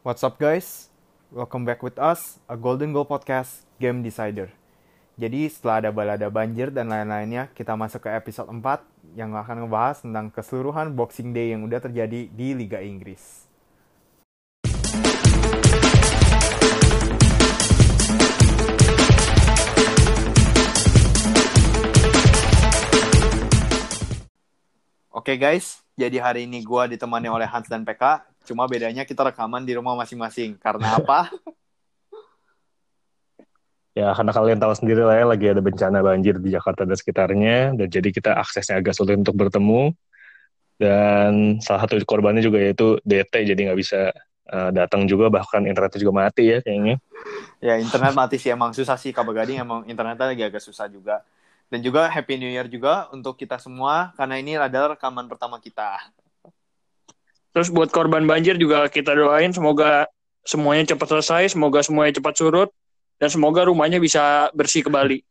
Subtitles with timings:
[0.00, 0.88] What's up guys?
[1.28, 4.48] Welcome back with us, a Golden Goal Podcast Game Decider.
[5.20, 8.80] Jadi setelah ada balada banjir dan lain-lainnya, kita masuk ke episode 4
[9.12, 13.44] yang akan ngebahas tentang keseluruhan Boxing Day yang udah terjadi di Liga Inggris.
[25.12, 28.24] Oke guys, jadi hari ini gue ditemani oleh Hans dan PK.
[28.48, 30.56] Cuma bedanya kita rekaman di rumah masing-masing.
[30.56, 31.28] Karena apa?
[33.92, 37.74] Ya, karena kalian tahu sendiri lah ya, lagi ada bencana banjir di Jakarta dan sekitarnya,
[37.74, 39.92] dan jadi kita aksesnya agak sulit untuk bertemu.
[40.80, 44.14] Dan salah satu korbannya juga yaitu DT, jadi nggak bisa
[44.48, 46.96] uh, datang juga, bahkan internetnya juga mati ya kayaknya.
[47.60, 51.20] ya, internet mati sih, emang susah sih, Kak Gading emang internetnya lagi agak susah juga.
[51.70, 56.02] Dan juga Happy New Year juga untuk kita semua, karena ini adalah rekaman pertama kita.
[57.54, 60.10] Terus buat korban banjir juga kita doain semoga
[60.42, 62.70] semuanya cepat selesai, semoga semuanya cepat surut,
[63.22, 65.22] dan semoga rumahnya bisa bersih kembali.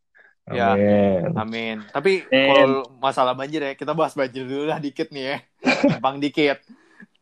[0.49, 1.22] Ya, amin.
[1.38, 1.77] amin.
[1.94, 5.38] Tapi kalau masalah banjir ya, kita bahas banjir dulu lah dikit nih ya.
[6.03, 6.64] Bang dikit.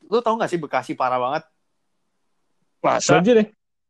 [0.07, 1.43] Lu tau gak sih Bekasi parah banget?
[2.79, 3.19] Masa?
[3.19, 3.45] Banjir ya?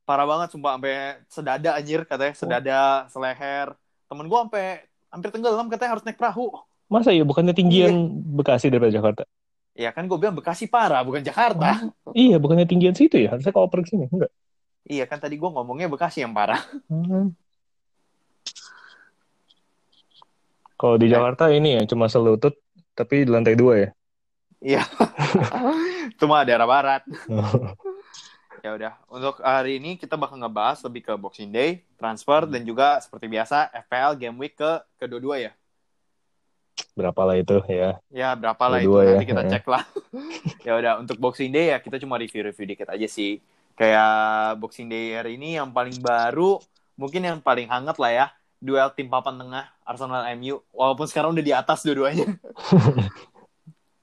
[0.10, 0.80] Parah banget, sumpah.
[0.80, 2.34] Sampai sedada anjir katanya.
[2.34, 2.82] Sedada,
[3.14, 3.78] seleher.
[4.10, 6.54] Temen gua sampai hampir tenggelam katanya harus naik perahu.
[6.88, 7.26] Masa ya?
[7.26, 8.14] Bukannya tinggian iya.
[8.38, 9.24] Bekasi daripada Jakarta?
[9.78, 11.90] Iya kan gue bilang Bekasi parah, bukan Jakarta.
[12.06, 13.34] Oh, iya, bukannya tinggian situ ya?
[13.34, 14.32] Harusnya kalau pergi sini, enggak?
[14.88, 16.62] Iya kan tadi gue ngomongnya Bekasi yang parah.
[16.88, 17.34] Hmm.
[20.78, 22.54] Kalau di Jakarta ini ya cuma selutut
[22.94, 23.90] tapi di lantai dua ya.
[24.62, 24.82] Iya.
[26.22, 27.06] Cuma daerah barat.
[28.64, 32.98] Ya udah, untuk hari ini kita bakal ngebahas lebih ke Boxing Day, transfer dan juga
[33.02, 35.52] seperti biasa FPL Game Week ke kedua-dua ya.
[36.98, 38.02] Berapa lah itu ya?
[38.10, 39.14] Ya berapa lah itu ya.
[39.14, 39.84] nanti kita cek lah.
[40.68, 43.38] ya udah, untuk Boxing Day ya kita cuma review-review dikit aja sih
[43.78, 46.58] kayak Boxing Day hari ini yang paling baru
[46.98, 48.26] mungkin yang paling hangat lah ya
[48.58, 52.26] duel tim papan tengah Arsenal MU walaupun sekarang udah di atas dua-duanya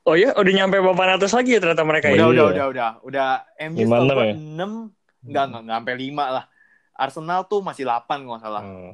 [0.05, 2.91] oh ya udah nyampe papan atas lagi ya ternyata mereka udah, ya udah udah udah
[3.05, 3.29] udah
[3.73, 4.35] MU enam ya?
[5.25, 6.45] enggak enggak enggak sampai lima lah
[6.95, 8.93] Arsenal tuh masih delapan nggak salah hmm.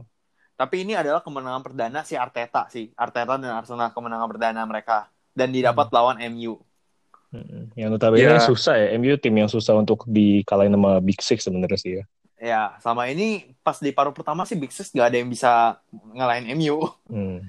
[0.54, 5.50] tapi ini adalah kemenangan perdana si Arteta sih Arteta dan Arsenal kemenangan perdana mereka dan
[5.50, 5.94] didapat hmm.
[5.94, 6.59] lawan MU
[7.78, 8.42] yang notabene yeah.
[8.42, 12.04] susah ya, MU tim yang susah untuk dikalahin sama Big Six sebenarnya sih ya.
[12.41, 15.78] Ya, sama ini pas di paruh pertama sih Big Six gak ada yang bisa
[16.10, 16.91] ngalahin MU.
[17.06, 17.47] Hmm.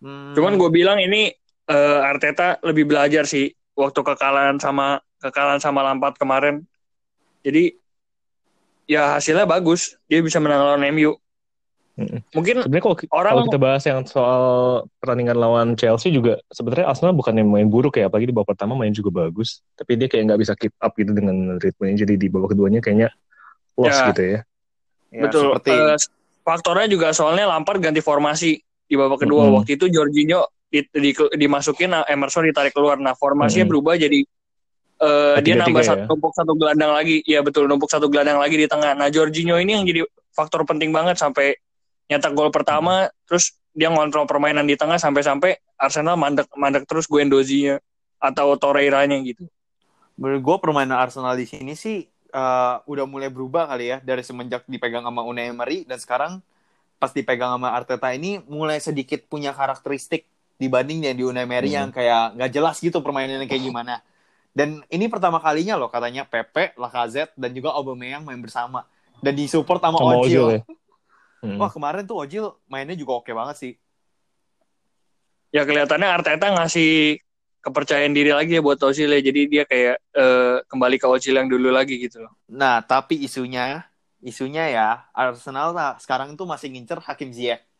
[0.00, 0.32] Hmm.
[0.32, 1.36] Cuman gue bilang ini
[1.68, 6.66] uh, Arteta lebih belajar sih waktu kekalahan sama kekalahan sama Lampard kemarin.
[7.42, 7.74] Jadi
[8.86, 11.14] ya hasilnya bagus, dia bisa menang lawan MU.
[12.32, 14.42] Mungkin sebenarnya kalau, orang kalau kita bahas yang soal
[14.96, 18.72] pertandingan lawan Chelsea juga sebenarnya Arsenal bukan yang main buruk ya, apalagi di babak pertama
[18.72, 22.26] main juga bagus, tapi dia kayak nggak bisa keep up gitu dengan ritmenya, jadi di
[22.32, 23.12] babak keduanya kayaknya
[23.76, 24.08] lost ya.
[24.08, 24.38] gitu ya.
[25.12, 25.46] ya Betul.
[25.52, 25.72] Seperti...
[25.76, 25.98] Uh,
[26.42, 28.56] faktornya juga soalnya Lampard ganti formasi
[28.88, 29.46] di babak kedua.
[29.46, 29.56] -hmm.
[29.62, 32.96] Waktu itu Jorginho di, di, dimasukin, nah, Emerson ditarik keluar.
[32.96, 33.72] Nah formasinya -hmm.
[33.76, 34.24] berubah jadi
[35.04, 36.08] uh, dia nambah satu, ya?
[36.08, 37.20] numpuk satu gelandang lagi.
[37.28, 38.96] Iya betul, numpuk satu gelandang lagi di tengah.
[38.96, 41.60] Nah Jorginho ini yang jadi faktor penting banget sampai
[42.08, 47.80] nyetak gol pertama terus dia ngontrol permainan di tengah sampai-sampai Arsenal mandek mandek terus Guendouzi-nya
[48.20, 49.48] atau Torreira-nya gitu.
[50.20, 54.68] Menurut gue permainan Arsenal di sini sih uh, udah mulai berubah kali ya dari semenjak
[54.68, 56.44] dipegang sama Unai Emery dan sekarang
[57.00, 60.28] pas dipegang sama Arteta ini mulai sedikit punya karakteristik
[60.62, 61.78] dibanding yang di Unai Emery hmm.
[61.82, 63.98] yang kayak nggak jelas gitu permainannya kayak gimana.
[64.52, 68.86] Dan ini pertama kalinya loh katanya Pepe, Lacazette dan juga Aubameyang main bersama
[69.24, 70.44] dan disupport sama, sama Ozil.
[70.44, 70.60] Ozil ya?
[71.42, 71.58] Hmm.
[71.58, 73.72] Wah kemarin tuh Ojil mainnya juga oke banget sih.
[75.50, 77.18] Ya kelihatannya Arteta ngasih
[77.62, 79.20] kepercayaan diri lagi ya buat Ozil ya.
[79.24, 82.36] Jadi dia kayak uh, kembali ke Ozil yang dulu lagi gitu loh.
[82.52, 83.88] Nah tapi isunya,
[84.20, 87.71] isunya ya Arsenal nah, sekarang tuh masih ngincer Hakim Ziyech.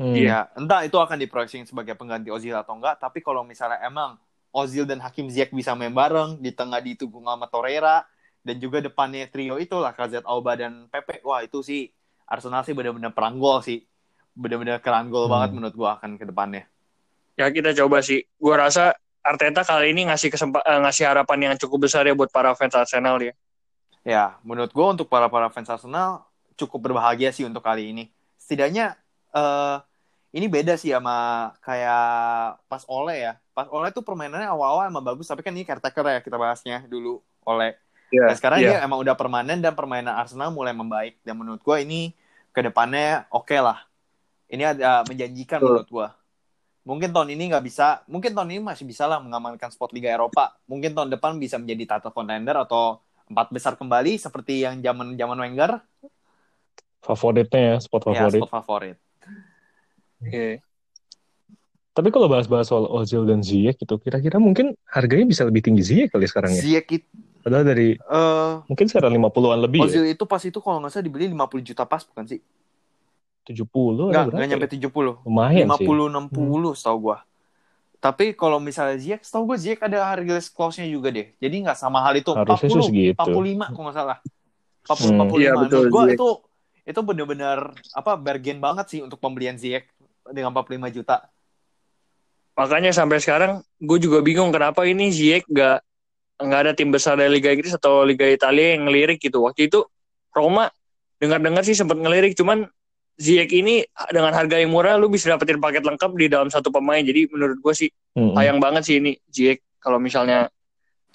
[0.00, 0.16] Hmm.
[0.16, 2.96] Ya, entah itu akan diproyeksi sebagai pengganti Ozil atau enggak.
[2.96, 4.16] Tapi kalau misalnya emang
[4.52, 8.04] Ozil dan Hakim Ziyech bisa main bareng di tengah ditunggu sama Torreira
[8.42, 11.22] dan juga depannya trio itu lah KZ Auba dan Pepe.
[11.24, 11.88] Wah itu sih
[12.28, 13.84] Arsenal sih benar-benar perang gol sih.
[14.32, 15.32] Benar-benar keran gol hmm.
[15.32, 16.64] banget menurut gua akan ke depannya.
[17.36, 18.24] Ya kita coba sih.
[18.36, 22.28] Gua rasa Arteta kali ini ngasih kesempat uh, ngasih harapan yang cukup besar ya buat
[22.28, 23.32] para fans Arsenal ya.
[24.02, 26.26] Ya, menurut gua untuk para para fans Arsenal
[26.58, 28.10] cukup berbahagia sih untuk kali ini.
[28.34, 28.98] Setidaknya
[29.32, 29.80] uh,
[30.32, 33.32] ini beda sih sama kayak pas Ole ya.
[33.52, 37.20] Pas Ole tuh permainannya awal-awal emang bagus, tapi kan ini caretaker ya kita bahasnya dulu
[37.44, 37.76] Ole.
[38.12, 38.80] Yeah, dan sekarang yeah.
[38.80, 41.20] dia emang udah permanen dan permainan Arsenal mulai membaik.
[41.24, 42.16] Dan menurut gua ini
[42.52, 43.84] ke depannya oke okay lah.
[44.52, 45.64] Ini ada menjanjikan uh.
[45.68, 46.08] menurut gua.
[46.82, 50.58] mungkin tahun ini nggak bisa, mungkin tahun ini masih bisa lah mengamankan spot Liga Eropa.
[50.66, 52.98] Mungkin tahun depan bisa menjadi title contender atau
[53.30, 55.78] empat besar kembali seperti yang zaman zaman Wenger.
[57.02, 58.40] Favoritnya ya, spot Ya, favorit.
[58.42, 58.96] spot favorit.
[60.22, 60.62] Oke.
[61.92, 66.08] Tapi kalau bahas-bahas soal Ozil dan Ziyech itu, kira-kira mungkin harganya bisa lebih tinggi Ziyech
[66.08, 66.62] kali sekarang ya?
[66.64, 67.08] Ziyech itu,
[67.42, 69.86] Padahal dari eh mungkin sekarang 50-an lebih ya?
[69.90, 72.40] Ozil itu pas itu kalau nggak salah dibeli 50 juta pas bukan sih?
[73.42, 73.66] 70
[74.08, 74.72] Enggak, berapa enggak nyampe ya?
[74.78, 75.26] 70.
[75.26, 75.86] Lumayan 50 sih.
[76.38, 77.18] 60 setahu gua.
[78.00, 81.34] Tapi kalau misalnya Ziyech, setahu gua Ziyech ada harga clause-nya juga deh.
[81.36, 82.30] Jadi nggak sama hal itu.
[82.32, 83.18] Harusnya sih 40, segitu.
[83.20, 84.18] 45 kalau nggak salah.
[84.86, 85.18] 40 Hmm.
[85.28, 85.36] 45.
[85.42, 86.16] Iya, betul, Menurut gua Ziyech.
[86.16, 86.28] itu
[86.82, 87.58] itu benar-benar
[87.94, 89.86] apa bargain banget sih untuk pembelian Ziyech
[90.30, 91.26] dengan 45 juta.
[92.54, 95.80] Makanya sampai sekarang gue juga bingung kenapa ini Ziyech gak
[96.42, 99.42] nggak ada tim besar dari Liga Inggris atau Liga Italia yang ngelirik gitu.
[99.46, 99.86] Waktu itu
[100.34, 100.68] Roma
[101.22, 102.66] dengar-dengar sih sempat ngelirik, cuman
[103.20, 107.00] Ziyech ini dengan harga yang murah lu bisa dapetin paket lengkap di dalam satu pemain.
[107.00, 108.34] Jadi menurut gue sih Mm-mm.
[108.34, 110.50] sayang banget sih ini Ziyech kalau misalnya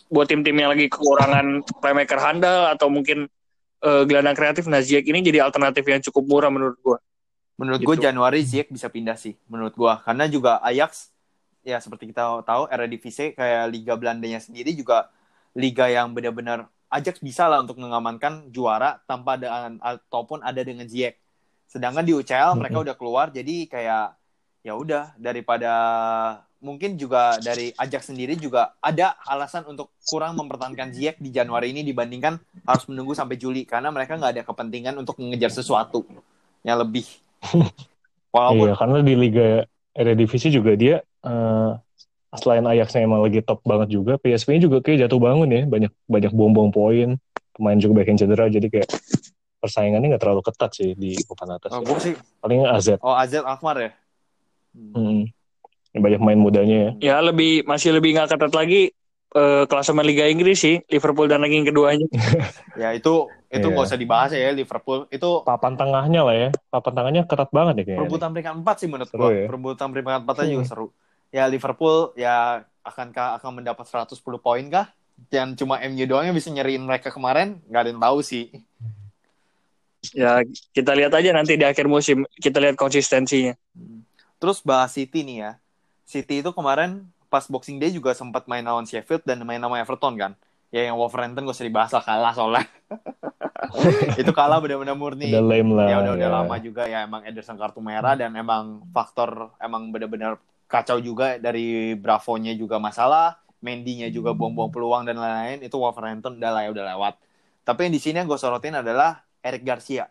[0.07, 3.27] buat tim-tim yang lagi kekurangan playmaker handal atau mungkin
[3.83, 6.97] eh, gelandang kreatif, nah Ziyech ini jadi alternatif yang cukup murah menurut gue.
[7.57, 7.89] Menurut Gitu.
[7.89, 11.09] gua Januari Ziyech bisa pindah sih menurut gua karena juga Ajax
[11.65, 15.09] ya seperti kita tahu Eredivisie kayak liga Belandanya sendiri juga
[15.57, 21.19] liga yang benar-benar Ajax bisa lah untuk mengamankan juara tanpa ada ataupun ada dengan Ziyech.
[21.67, 24.15] Sedangkan di UCL mereka udah keluar jadi kayak
[24.63, 25.71] ya udah daripada
[26.63, 31.83] mungkin juga dari Ajax sendiri juga ada alasan untuk kurang mempertahankan Ziyech di Januari ini
[31.83, 36.07] dibandingkan harus menunggu sampai Juli karena mereka nggak ada kepentingan untuk mengejar sesuatu
[36.63, 37.26] yang lebih.
[38.35, 39.49] Walaupun Iya, karena di Liga
[39.97, 41.71] Eredivisie juga dia eh,
[42.37, 46.31] selain Ajaxnya emang lagi top banget juga, PSV juga kayak jatuh bangun ya, banyak banyak
[46.35, 47.17] bom-bom poin,
[47.55, 48.89] pemain juga banyak yang cedera, jadi kayak
[49.57, 51.73] persaingannya nggak terlalu ketat sih di papan atas.
[51.73, 52.13] oh, gue sih
[52.43, 53.91] Paling AZ, oh AZ Alkmaar ya.
[54.77, 55.25] Hmm.
[55.97, 56.91] Banyak main mudanya ya.
[57.01, 58.93] Ya lebih masih lebih nggak ketat lagi
[59.33, 62.05] eh, klasemen Liga Inggris sih Liverpool dan ranking keduanya.
[62.77, 63.71] Ya itu itu Iya.
[63.71, 67.83] nggak usah dibahas ya Liverpool itu Papan tengahnya lah ya, papan tengahnya ketat banget ya
[67.83, 67.99] kayaknya.
[68.03, 69.31] perebutan peringkat 4 sih menurut Seru gua.
[69.31, 69.45] ya.
[69.47, 70.69] Perebutan peringkat 4 juga Hmm.
[70.69, 70.87] seru.
[71.27, 72.35] Ya Liverpool ya
[72.81, 74.87] akankah akan mendapat 110 poin kah?
[75.27, 78.45] Yang cuma MU doang yang bisa nyeriin mereka kemarin, nggak ada yang tahu sih.
[80.13, 80.39] Ya
[80.71, 83.57] kita lihat aja nanti di akhir musim kita lihat konsistensinya.
[83.73, 84.05] Hmm.
[84.37, 85.51] Terus bahas City nih ya.
[86.03, 90.15] City itu kemarin pas Boxing Day juga sempat main lawan Sheffield dan main sama Everton
[90.15, 90.31] kan.
[90.67, 92.67] Ya yang Wolverhampton gak usah dibahas lah kalah soalnya.
[94.21, 95.31] itu kalah benar-benar murni.
[95.31, 95.85] Udah lame lah.
[95.87, 96.35] ya udah udah ya.
[96.41, 100.37] lama juga ya emang Ederson kartu merah dan emang faktor emang benar-benar
[100.67, 106.51] kacau juga dari Bravo-nya juga masalah, Mendy-nya juga buang-buang peluang dan lain-lain itu Wolverhampton udah
[106.51, 107.13] lah ya udah lewat.
[107.63, 110.07] Tapi yang di sini yang gue sorotin adalah Eric Garcia.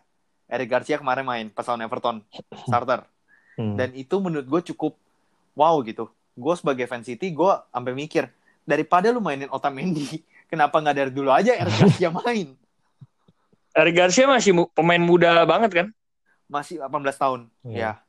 [0.49, 2.17] Eric Garcia kemarin main pas lawan Everton
[2.65, 3.05] starter
[3.57, 3.73] Hmm.
[3.73, 5.01] dan itu menurut gue cukup
[5.57, 6.13] wow gitu.
[6.37, 8.29] Gue sebagai fan City gue sampai mikir
[8.69, 12.49] daripada lu mainin Otamendi, kenapa nggak dari dulu aja Eric Garcia main?
[13.73, 15.87] Eric Garcia masih mu- pemain muda banget kan?
[16.47, 17.41] Masih 18 tahun.
[17.63, 18.01] Iya.
[18.01, 18.05] Ya.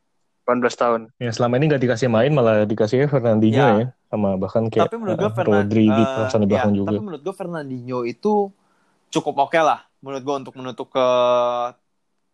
[0.48, 1.02] 18 tahun.
[1.18, 3.76] Ya selama ini nggak dikasih main malah dikasih Fernandinho Ya.
[3.78, 3.88] ya.
[4.08, 6.88] sama bahkan kayak tapi menurut gue eh, Fernan- Rodri di eh, ya, belakang juga.
[6.90, 8.34] Tapi menurut gue Fernandinho itu
[9.10, 11.08] cukup oke lah menurut gue untuk menutup ke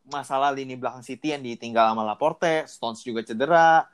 [0.05, 3.87] masalah lini belakang City yang ditinggal sama Laporte, Stones juga cedera.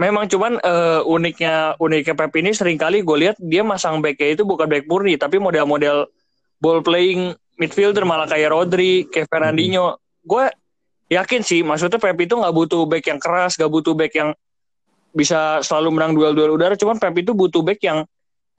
[0.00, 4.48] Memang cuman eh, uniknya uniknya Pep ini sering kali gue lihat dia masang backnya itu
[4.48, 6.08] bukan back murni tapi model-model
[6.56, 10.00] ball playing midfielder malah kayak Rodri, kayak Fernandinho.
[10.24, 10.48] Gue
[11.12, 14.32] yakin sih maksudnya Pep itu nggak butuh back yang keras, nggak butuh back yang
[15.12, 16.80] bisa selalu menang duel-duel udara.
[16.80, 18.08] Cuman Pep itu butuh back yang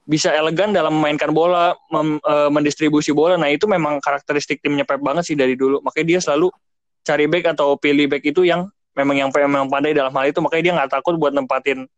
[0.06, 3.34] bisa elegan dalam memainkan bola, mem- eh, mendistribusi bola.
[3.34, 5.82] Nah itu memang karakteristik timnya Pep banget sih dari dulu.
[5.82, 6.54] Makanya dia selalu
[7.02, 10.40] cari back atau pilih back itu yang memang yang memang pandai dalam hal itu.
[10.44, 11.88] Makanya dia nggak takut buat nempatin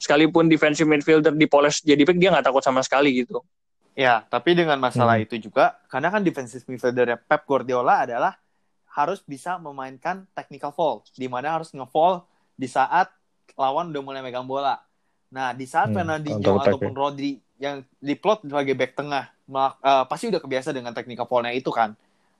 [0.00, 3.44] sekalipun defensive midfielder dipoles jadi back dia nggak takut sama sekali gitu.
[3.98, 5.26] Ya, tapi dengan masalah Hmm.
[5.26, 8.32] itu juga, karena kan defensive midfielder Pep Guardiola adalah
[8.96, 12.22] harus bisa memainkan technical foul, di mana harus nge-foul
[12.56, 13.10] di saat
[13.58, 14.78] lawan udah mulai megang bola.
[15.30, 19.30] Nah, di saat Hmm, Fernandinho ataupun Rodri yang diplot sebagai back tengah,
[19.84, 21.94] eh, pasti udah kebiasa dengan technical foul-nya itu kan.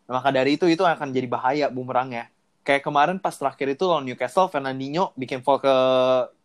[0.09, 2.31] Nah, maka dari itu, itu akan jadi bahaya bumerangnya.
[2.61, 5.75] Kayak kemarin pas terakhir itu lawan Newcastle, Fernandinho bikin foul ke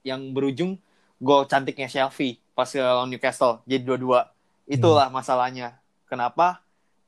[0.07, 0.79] yang berujung
[1.19, 4.31] gol cantiknya Shelby pas ke lawan Newcastle, jadi dua-dua.
[4.65, 5.77] Itulah masalahnya.
[6.07, 6.63] Kenapa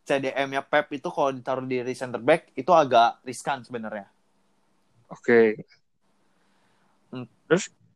[0.07, 4.07] CDM-nya Pep itu kalau ditaruh di center back itu agak riskan sebenarnya.
[5.11, 5.63] Oke.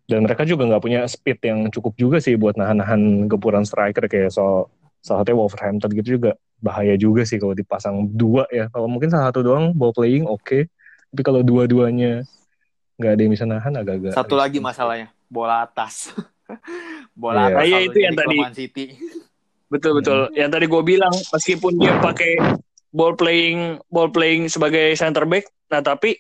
[0.08, 4.32] Dan mereka juga nggak punya speed yang cukup juga sih buat nahan-nahan gempuran striker kayak
[4.32, 4.68] so
[5.00, 8.68] salah satunya Wolverhampton gitu juga bahaya juga sih kalau dipasang dua ya.
[8.72, 10.68] Kalau mungkin salah satu doang ball playing oke,
[11.12, 12.24] tapi kalau dua-duanya
[12.96, 14.16] nggak ada yang bisa nahan agak-agak.
[14.16, 16.16] Satu lagi masalahnya, bola atas.
[17.22, 17.52] bola yeah.
[17.52, 17.64] atas.
[17.68, 18.38] Iya itu yang tadi.
[18.56, 18.86] City.
[19.68, 20.32] Betul betul.
[20.32, 20.36] Hmm.
[20.40, 22.40] Yang tadi gue bilang meskipun dia pakai
[22.96, 26.16] ball playing ball playing sebagai center back, nah tapi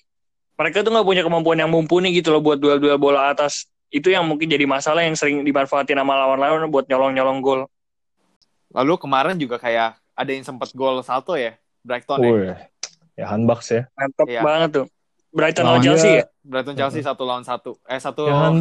[0.59, 3.71] mereka tuh nggak punya kemampuan yang mumpuni gitu loh buat duel-duel bola atas.
[3.91, 7.67] Itu yang mungkin jadi masalah yang sering dimanfaatin sama lawan-lawan buat nyolong-nyolong gol.
[8.71, 12.70] Lalu kemarin juga kayak ada yang sempat gol salto ya, Brighton oh, ya.
[13.15, 13.81] Ya handbaks ya.
[13.95, 14.41] Mantap ya.
[14.41, 14.85] banget tuh.
[15.31, 16.25] Brighton lawan Chelsea ya?
[16.43, 17.79] Brighton Chelsea satu lawan satu.
[17.87, 18.27] Eh satu.
[18.27, 18.51] Ya,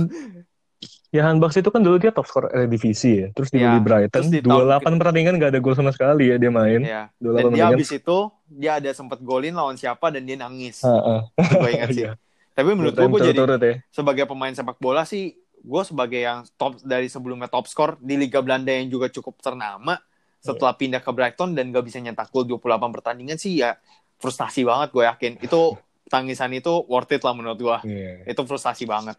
[1.11, 3.27] Ya Hanbaks itu kan dulu dia top skor divisi ya.
[3.35, 6.87] Terus dibeli ya, Brighton, dua delapan pertandingan gak ada gol sama sekali ya dia main.
[6.87, 7.11] Ya.
[7.19, 10.87] Dan dia habis itu dia ada sempat golin lawan siapa dan dia nangis.
[10.87, 11.21] Uh, uh.
[11.35, 12.07] gue ingat sih.
[12.55, 13.75] Tapi menurut gue, gue jadi ya.
[13.91, 18.39] sebagai pemain sepak bola sih, gue sebagai yang top dari sebelumnya top skor di Liga
[18.39, 19.99] Belanda yang juga cukup ternama,
[20.39, 23.77] setelah pindah ke Brighton dan gak bisa nyetak gol 28 pertandingan sih ya
[24.21, 25.33] frustasi banget gue yakin.
[25.41, 27.79] Itu tangisan itu worth it lah menurut gue.
[27.89, 28.29] Yeah.
[28.29, 29.17] Itu frustasi banget.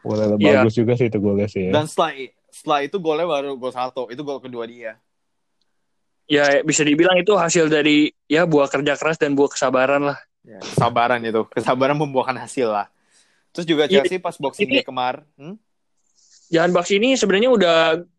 [0.00, 0.62] Boleh yeah.
[0.62, 1.68] bagus juga sih itu golnya sih.
[1.68, 1.72] Ya.
[1.74, 2.14] Dan setelah
[2.48, 4.96] setelah itu golnya baru gol satu, itu gol kedua dia.
[6.28, 10.18] Ya bisa dibilang itu hasil dari ya buah kerja keras dan buah kesabaran lah.
[10.44, 12.86] Ya, kesabaran itu, kesabaran membuahkan hasil lah.
[13.52, 15.24] Terus juga iya, Chelsea ya, pas boxing day kemar.
[15.40, 15.56] Hmm?
[16.52, 17.76] Jangan box ini sebenarnya udah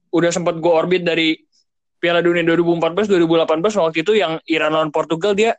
[0.09, 1.37] udah sempat go orbit dari
[2.01, 5.53] Piala Dunia 2014 2018 waktu itu yang Iran lawan Portugal dia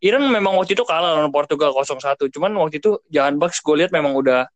[0.00, 2.16] Iran memang waktu itu kalah lawan Portugal 0-1.
[2.32, 4.48] Cuman waktu itu jangan box gue lihat memang udah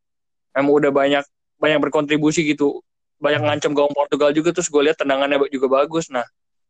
[0.56, 1.24] memang udah banyak
[1.58, 2.80] banyak berkontribusi gitu
[3.18, 3.48] banyak hmm.
[3.48, 6.26] ngancam gawang Portugal juga terus gue lihat tendangannya juga bagus nah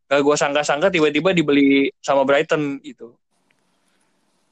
[0.07, 3.17] gak gue sangka-sangka tiba-tiba dibeli sama Brighton gitu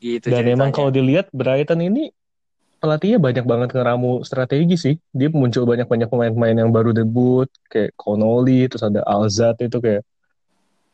[0.02, 0.56] gitu dan ceritanya.
[0.58, 2.10] emang kalau dilihat Brighton ini
[2.82, 8.66] pelatihnya banyak banget ngeramu strategi sih dia muncul banyak-banyak pemain-pemain yang baru debut kayak Connolly
[8.66, 10.02] terus ada Alzat itu kayak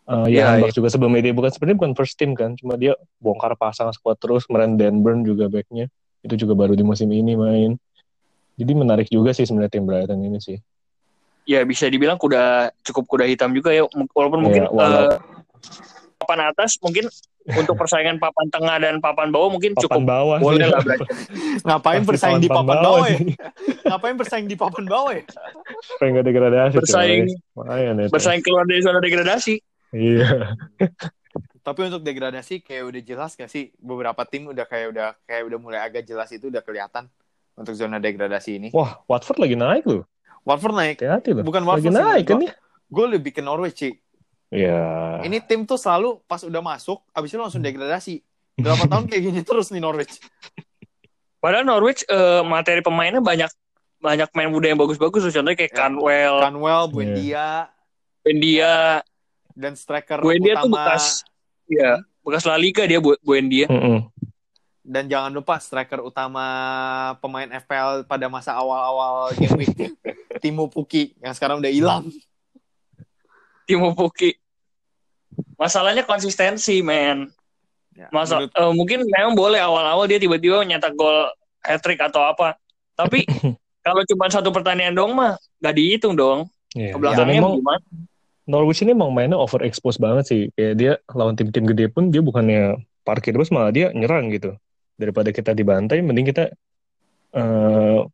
[0.09, 3.55] uh, ya, ya, juga sebelumnya dia bukan sebenarnya bukan first team kan cuma dia bongkar
[3.55, 5.93] pasang squad terus kemarin Denburn juga backnya
[6.25, 7.79] itu juga baru di musim ini main
[8.59, 10.59] jadi menarik juga sih sebenarnya tim Brighton ini sih.
[11.47, 15.15] Ya bisa dibilang kuda cukup kuda hitam juga ya walaupun mungkin ya, walau...
[15.15, 15.17] uh,
[16.19, 17.07] papan atas mungkin
[17.49, 20.83] untuk persaingan papan tengah dan papan bawah mungkin papan cukup bawah boleh lah
[21.71, 23.19] Ngapain bersaing di papan bawah, ya?
[23.89, 25.25] Ngapain bersaing di papan bawah ya?
[26.03, 26.75] Pengen degradasi.
[26.83, 27.25] Bersaing.
[27.57, 29.63] ya, bersaing keluar dari zona degradasi.
[29.93, 30.57] Iya.
[31.65, 35.59] Tapi untuk degradasi kayak udah jelas gak sih beberapa tim udah kayak udah kayak udah
[35.61, 37.13] mulai agak jelas itu udah kelihatan
[37.59, 38.69] untuk zona degradasi ini.
[38.73, 40.05] Wah, Watford lagi naik loh.
[40.47, 40.97] Watford naik.
[40.97, 41.45] Hati-hati loh.
[41.45, 42.53] Bukan Watford lagi naik kan ya?
[42.89, 43.95] Gue lebih ke Norwich sih.
[44.49, 45.21] Iya.
[45.29, 48.25] Ini tim tuh selalu pas udah masuk, abis itu langsung degradasi.
[48.57, 50.19] Berapa tahun kayak gini terus nih Norwich.
[51.39, 53.53] Padahal Norwich uh, materi pemainnya banyak
[53.99, 57.59] banyak main muda yang bagus-bagus contohnya kayak ya, Canwell, Canwell, Buendia, yeah.
[58.23, 58.75] Buendia
[59.59, 60.63] dan striker Buendia utama.
[60.63, 61.05] tuh bekas
[61.67, 63.67] ya, bekas La Liga dia buat Buendia.
[63.67, 63.99] Mm -hmm.
[64.89, 66.47] Dan jangan lupa striker utama
[67.21, 69.75] pemain FPL pada masa awal-awal game week,
[70.43, 72.09] Timo Puki yang sekarang udah hilang.
[73.69, 74.33] Timo Puki.
[75.61, 77.29] Masalahnya konsistensi, men.
[77.93, 78.55] Ya, Masa menurut...
[78.55, 81.29] uh, mungkin memang boleh awal-awal dia tiba-tiba nyetak gol
[81.61, 82.57] hat trick atau apa.
[82.97, 83.27] Tapi
[83.87, 86.49] kalau cuma satu pertandingan dong mah gak dihitung dong.
[86.73, 86.95] Yeah.
[86.95, 87.85] Ke belakangnya gimana?
[88.49, 90.43] Norwich ini emang mainnya overexpose banget sih.
[90.57, 94.53] Kayak dia lawan tim-tim gede pun dia bukannya parkir terus malah dia nyerang gitu
[95.01, 96.53] daripada kita dibantai mending kita
[97.33, 98.05] uh,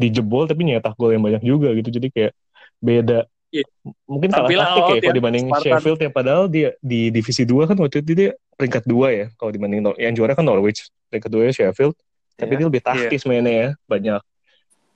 [0.00, 2.32] dijebol tapi nyetak gol yang banyak juga gitu jadi kayak
[2.80, 3.68] beda yeah.
[4.08, 5.64] mungkin salah taktik ya kalau dibanding Spartan.
[5.68, 9.50] Sheffield yang padahal dia di divisi 2 kan waktu itu dia peringkat dua ya kalau
[9.52, 11.92] dibanding yang juara kan Norwich peringkat dua ya Sheffield
[12.40, 12.58] tapi yeah.
[12.58, 13.28] dia lebih taktis yeah.
[13.28, 14.22] mainnya ya banyak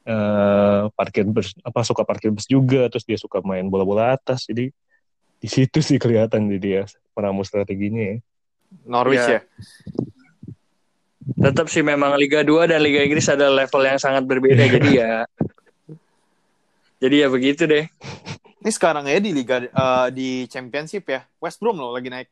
[0.06, 4.46] uh, parkir bus apa suka parkir bus juga terus dia suka main bola-bola atas.
[4.46, 4.70] Jadi
[5.36, 6.82] di situ sih kelihatan jadi ya
[7.12, 8.16] peramu strateginya ya.
[8.86, 9.42] Norwich yeah.
[9.42, 9.50] ya?
[11.50, 14.62] Tetap sih memang Liga 2 dan Liga Inggris ada level yang sangat berbeda.
[14.62, 15.26] Jadi ya
[17.02, 17.84] jadi ya begitu deh.
[18.62, 21.26] Ini sekarang ya di Liga uh, di Championship ya.
[21.42, 22.30] West Brom loh lagi naik.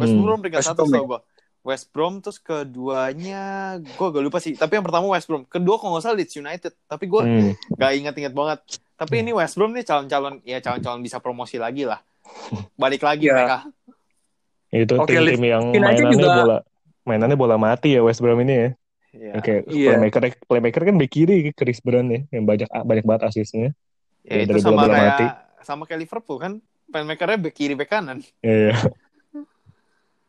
[0.00, 0.22] West hmm.
[0.24, 1.20] Brom peringkat satu tau gue
[1.60, 5.96] West Brom terus keduanya gue gak lupa sih tapi yang pertama West Brom kedua kalau
[5.96, 7.76] nggak salah Leeds United tapi gue hmm.
[7.76, 8.60] gak inget-inget banget
[8.96, 12.00] tapi ini West Brom nih calon-calon ya calon-calon bisa promosi lagi lah
[12.80, 13.36] balik lagi ya.
[13.36, 13.58] mereka
[14.70, 16.28] itu tim-tim yang mainannya juga...
[16.30, 16.58] bola
[17.04, 18.70] mainannya bola mati ya West Brom ini ya.
[19.10, 19.34] Yeah.
[19.42, 19.74] Oke, okay.
[19.74, 19.98] yeah.
[19.98, 23.74] playmaker playmaker kan bek kiri Chris Brown ya, yang banyak banyak banget asisnya.
[24.22, 25.26] Ya, itu dari sama bola, kayak mati.
[25.66, 26.52] sama kayak Liverpool kan,
[26.94, 28.22] playmakernya bek kiri bek kanan.
[28.46, 28.70] Iya.
[28.70, 28.78] Yeah.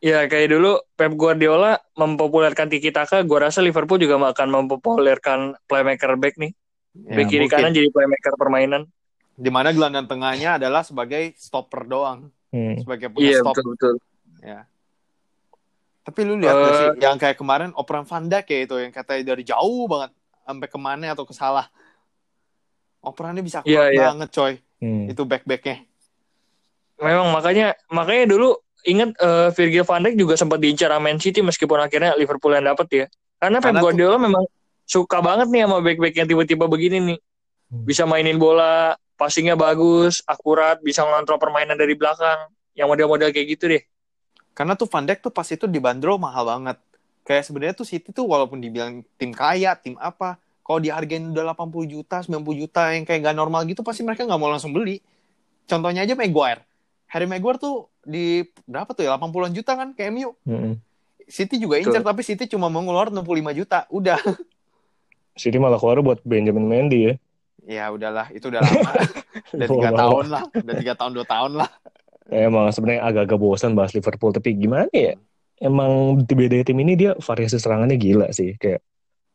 [0.01, 6.17] Ya kayak dulu Pep Guardiola mempopulerkan Tiki Taka, gue rasa Liverpool juga akan mempopulerkan playmaker
[6.17, 6.57] back nih.
[6.91, 7.53] Ya, kiri mungkin.
[7.53, 8.89] kanan jadi playmaker permainan.
[9.37, 12.33] Di mana gelandang tengahnya adalah sebagai stopper doang.
[12.49, 12.81] Hmm.
[12.81, 13.55] Sebagai punya yeah, stop.
[13.55, 13.95] Betul, betul.
[14.41, 14.59] Ya.
[16.01, 19.23] Tapi lu lihat uh, sih yang kayak kemarin operan Van Dijk kayak itu yang katanya
[19.37, 21.69] dari jauh banget sampai ke mana atau ke salah.
[23.05, 24.53] Operannya bisa iya, kuat yeah, banget coy.
[24.81, 25.05] Hmm.
[25.13, 25.85] Itu back-backnya.
[27.01, 31.77] Memang makanya makanya dulu ingat uh, Virgil van Dijk juga sempat diincar Man City meskipun
[31.81, 33.05] akhirnya Liverpool yang dapat ya.
[33.41, 34.23] Karena Pep Guardiola tuh...
[34.29, 34.43] memang
[34.85, 37.19] suka banget nih sama back-back yang tiba-tiba begini nih.
[37.71, 37.83] Hmm.
[37.87, 42.49] Bisa mainin bola, passingnya bagus, akurat, bisa ngontrol permainan dari belakang.
[42.77, 43.83] Yang model-model kayak gitu deh.
[44.51, 46.77] Karena tuh Van Dijk tuh pas itu dibanderol mahal banget.
[47.23, 51.93] Kayak sebenarnya tuh City tuh walaupun dibilang tim kaya, tim apa, kalau dihargain udah 80
[51.93, 55.03] juta, 90 juta yang kayak gak normal gitu pasti mereka nggak mau langsung beli.
[55.67, 56.63] Contohnya aja Maguire.
[57.11, 60.31] Harry Maguire tuh di berapa tuh ya 80-an juta kan kayak MU.
[60.47, 60.73] Mm -hmm.
[61.27, 63.83] City juga incar tapi City cuma mau ngeluar 65 juta.
[63.91, 64.19] Udah.
[65.35, 67.13] City malah keluar buat Benjamin Mendy ya.
[67.61, 68.91] Ya udahlah, itu udah lama.
[69.55, 71.69] udah tiga tahun lah, udah tiga tahun dua tahun lah.
[72.31, 75.13] Emang sebenarnya agak-agak bosan bahas Liverpool tapi gimana ya?
[75.61, 78.81] Emang di beda tim ini dia variasi serangannya gila sih kayak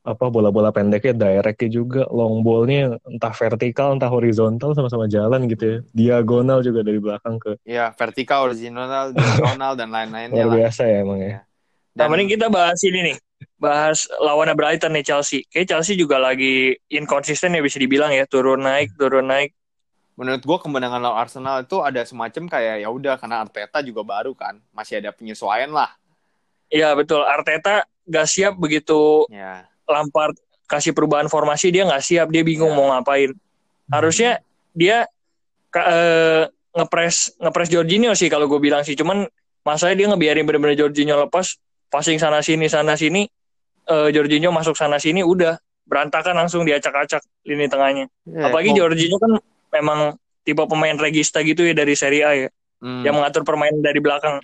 [0.07, 5.77] apa bola-bola pendeknya directnya juga long ballnya entah vertikal entah horizontal sama-sama jalan gitu ya.
[5.91, 11.19] Diagonal juga dari belakang ke ya vertikal horizontal diagonal dan lain-lainnya luar biasa ya emang
[11.19, 11.43] ya.
[11.97, 12.13] Dan...
[12.13, 13.17] Nah, kita bahas ini nih
[13.57, 15.43] bahas lawannya Brighton nih Chelsea.
[15.49, 18.29] Kayak Chelsea juga lagi inkonsisten ya bisa dibilang ya.
[18.29, 19.57] Turun naik turun naik.
[20.17, 24.33] Menurut gue kemenangan lawan Arsenal itu ada semacam kayak ya udah karena Arteta juga baru
[24.33, 24.61] kan.
[24.73, 25.93] Masih ada penyesuaian lah.
[26.69, 27.25] Iya betul.
[27.25, 29.67] Arteta gak siap begitu ya.
[29.89, 30.35] Lampard
[30.67, 32.77] kasih perubahan formasi dia nggak siap dia bingung ya.
[32.77, 33.31] mau ngapain
[33.91, 34.43] harusnya
[34.75, 35.07] dia
[35.75, 39.25] uh, ngepres ngepres Jorginho sih kalau gue bilang sih cuman
[39.63, 43.31] masanya dia ngebiarin bener-bener Jorginho lepas passing sana sini sana sini
[43.89, 45.55] uh, Jorginho masuk sana sini udah
[45.87, 48.85] berantakan langsung diacak-acak lini tengahnya ya, apalagi oh.
[48.85, 49.39] Jorginho kan
[49.71, 52.49] memang tipe pemain regista gitu ya dari Serie A ya.
[52.79, 53.03] Hmm.
[53.03, 54.39] Yang mengatur permainan dari belakang.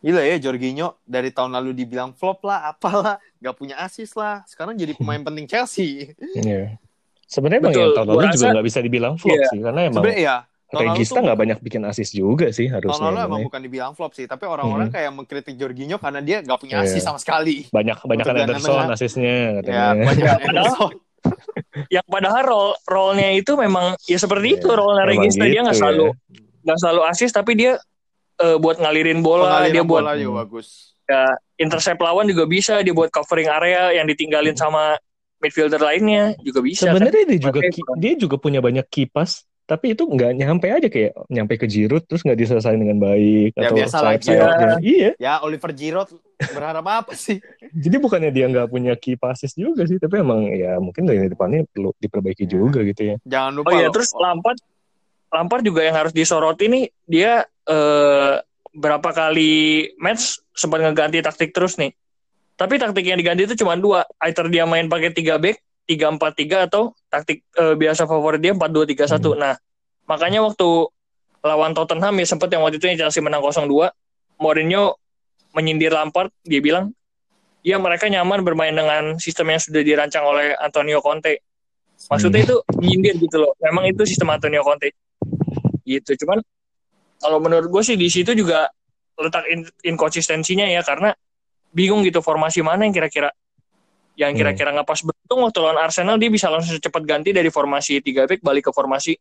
[0.00, 4.40] Gila ya Jorginho dari tahun lalu dibilang flop lah, apalah, gak punya asis lah.
[4.48, 6.16] Sekarang jadi pemain penting Chelsea.
[6.16, 6.80] Iya.
[7.28, 9.50] Sebenarnya emang yang tahun lalu juga gak bisa dibilang flop yeah.
[9.52, 10.36] sih, karena emang ya,
[10.70, 12.94] Regista nggak banyak bikin asis juga sih harusnya.
[12.94, 14.94] Tahun lalu emang bukan dibilang flop sih, tapi orang-orang hmm.
[14.94, 17.06] kayak mengkritik Jorginho karena dia gak punya asis yeah.
[17.10, 17.68] sama sekali.
[17.70, 19.78] Banyak banyak kan Anderson asisnya katanya.
[19.78, 20.92] Ya, banyak Anderson
[21.92, 25.78] yang padahal role role-nya itu memang ya seperti yeah, itu role-nya Regista gitu, dia nggak
[25.78, 26.62] selalu ya.
[26.64, 26.82] nggak ya.
[26.82, 27.72] selalu asis tapi dia
[28.40, 31.24] uh, buat ngalirin bola Pengaliran dia buat bola juga bagus ya
[31.60, 34.96] intercept lawan juga bisa dia buat covering area yang ditinggalin sama
[35.40, 37.28] midfielder lainnya juga bisa sebenarnya kan?
[37.28, 37.60] dia juga
[37.98, 42.26] dia juga punya banyak kipas tapi itu nggak nyampe aja kayak nyampe ke Giroud terus
[42.26, 44.78] nggak diselesaikan dengan baik ya, atau biasa sayap sayapnya ya.
[44.82, 46.10] iya ya Oliver Giroud
[46.42, 47.38] berharap apa sih
[47.70, 51.62] jadi bukannya dia nggak punya key passes juga sih tapi emang ya mungkin dari depannya
[51.70, 52.58] perlu diperbaiki ya.
[52.58, 54.58] juga gitu ya jangan lupa oh iya terus Lampard
[55.30, 58.34] Lampard juga yang harus disoroti nih dia eh,
[58.70, 61.94] berapa kali match sempat ngeganti taktik terus nih
[62.60, 66.32] tapi taktik yang diganti itu cuma dua either dia main pakai tiga back tiga empat
[66.38, 69.34] tiga atau taktik uh, biasa favorit dia empat dua tiga satu.
[69.34, 69.42] Hmm.
[69.42, 69.54] Nah,
[70.06, 70.86] makanya waktu
[71.42, 73.90] lawan Tottenham ya sempat yang waktu itu yang Chelsea menang 0-2,
[74.38, 74.94] Mourinho
[75.50, 76.94] menyindir Lampard, dia bilang,
[77.66, 81.42] "Ya mereka nyaman bermain dengan sistem yang sudah dirancang oleh Antonio Conte."
[82.06, 82.48] Maksudnya hmm.
[82.48, 83.52] itu menyindir gitu loh.
[83.58, 84.94] Memang itu sistem Antonio Conte.
[85.84, 86.16] Gitu.
[86.24, 86.40] Cuman
[87.20, 88.68] kalau menurut gue sih di situ juga
[89.20, 91.12] letak in inkonsistensinya ya karena
[91.70, 93.28] bingung gitu formasi mana yang kira-kira
[94.16, 94.40] yang hmm.
[94.40, 98.24] kira-kira nggak pas beruntung waktu lawan Arsenal dia bisa langsung cepat ganti dari formasi tiga
[98.24, 99.14] back balik ke formasi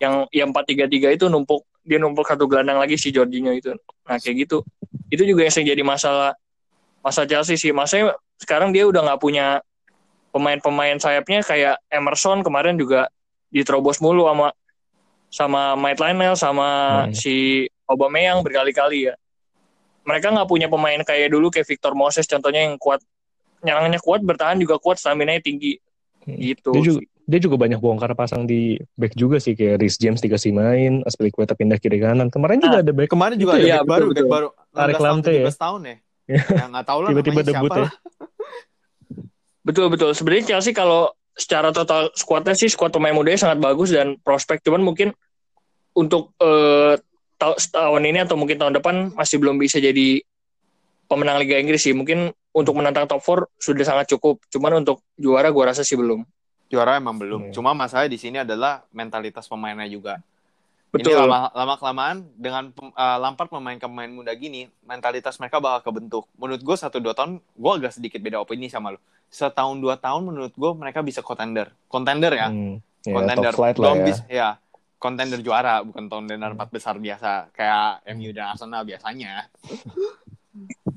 [0.00, 3.76] yang yang empat tiga tiga itu numpuk dia numpuk satu gelandang lagi si Jorginho itu
[4.08, 4.64] nah kayak gitu
[5.12, 6.32] itu juga yang jadi masalah
[7.04, 9.60] masa Chelsea sih masanya sekarang dia udah nggak punya
[10.32, 13.12] pemain-pemain sayapnya kayak Emerson kemarin juga
[13.52, 14.48] diterobos mulu sama
[15.32, 16.68] sama Matt Lionel sama
[17.08, 17.16] hmm.
[17.16, 19.14] si Aubameyang berkali-kali ya.
[20.04, 23.00] Mereka nggak punya pemain kayak dulu kayak Victor Moses contohnya yang kuat
[23.64, 25.80] nyerangnya kuat bertahan juga kuat stamina tinggi.
[26.22, 26.38] Hmm.
[26.38, 30.22] gitu dia juga, dia juga banyak bongkar pasang di back juga sih kayak Rhys James
[30.22, 32.30] dikasih main Aspilicueta pindah kiri kanan.
[32.30, 34.48] Kemarin ah, juga ada back kemarin juga ada ya, back baru back baru.
[34.70, 35.50] Tarik lamte ya?
[35.50, 35.96] tahun ya?
[36.62, 37.88] Yang nggak tahu lah tiba-tiba debut ya?
[39.66, 40.10] betul betul.
[40.14, 44.84] Sebenarnya Chelsea kalau secara total skuadnya sih skuad pemain mudanya sangat bagus dan prospek cuman
[44.84, 45.08] mungkin
[45.96, 46.96] untuk uh,
[47.72, 50.22] tahun ini atau mungkin tahun depan masih belum bisa jadi
[51.10, 51.92] pemenang Liga Inggris sih.
[51.92, 54.40] Mungkin untuk menantang top 4 sudah sangat cukup.
[54.48, 56.24] Cuman untuk juara gue rasa sih belum.
[56.72, 57.40] Juara emang belum.
[57.48, 57.52] Hmm.
[57.52, 60.16] Cuma masalah di sini adalah mentalitas pemainnya juga.
[60.92, 61.16] Betul.
[61.16, 66.28] Ini lama, lama kelamaan dengan uh, Lampard memainkan pemain muda gini, mentalitas mereka bakal kebentuk.
[66.36, 69.00] Menurut gue satu dua tahun, gue agak sedikit beda opini sama lo.
[69.32, 72.76] Setahun dua tahun menurut gue mereka bisa contender, contender ya, hmm.
[73.08, 73.52] yeah, contender.
[73.56, 74.04] Belum ya.
[74.04, 74.50] bisa, ya
[75.00, 79.48] contender juara, bukan contender empat besar biasa kayak MU dan Arsenal biasanya.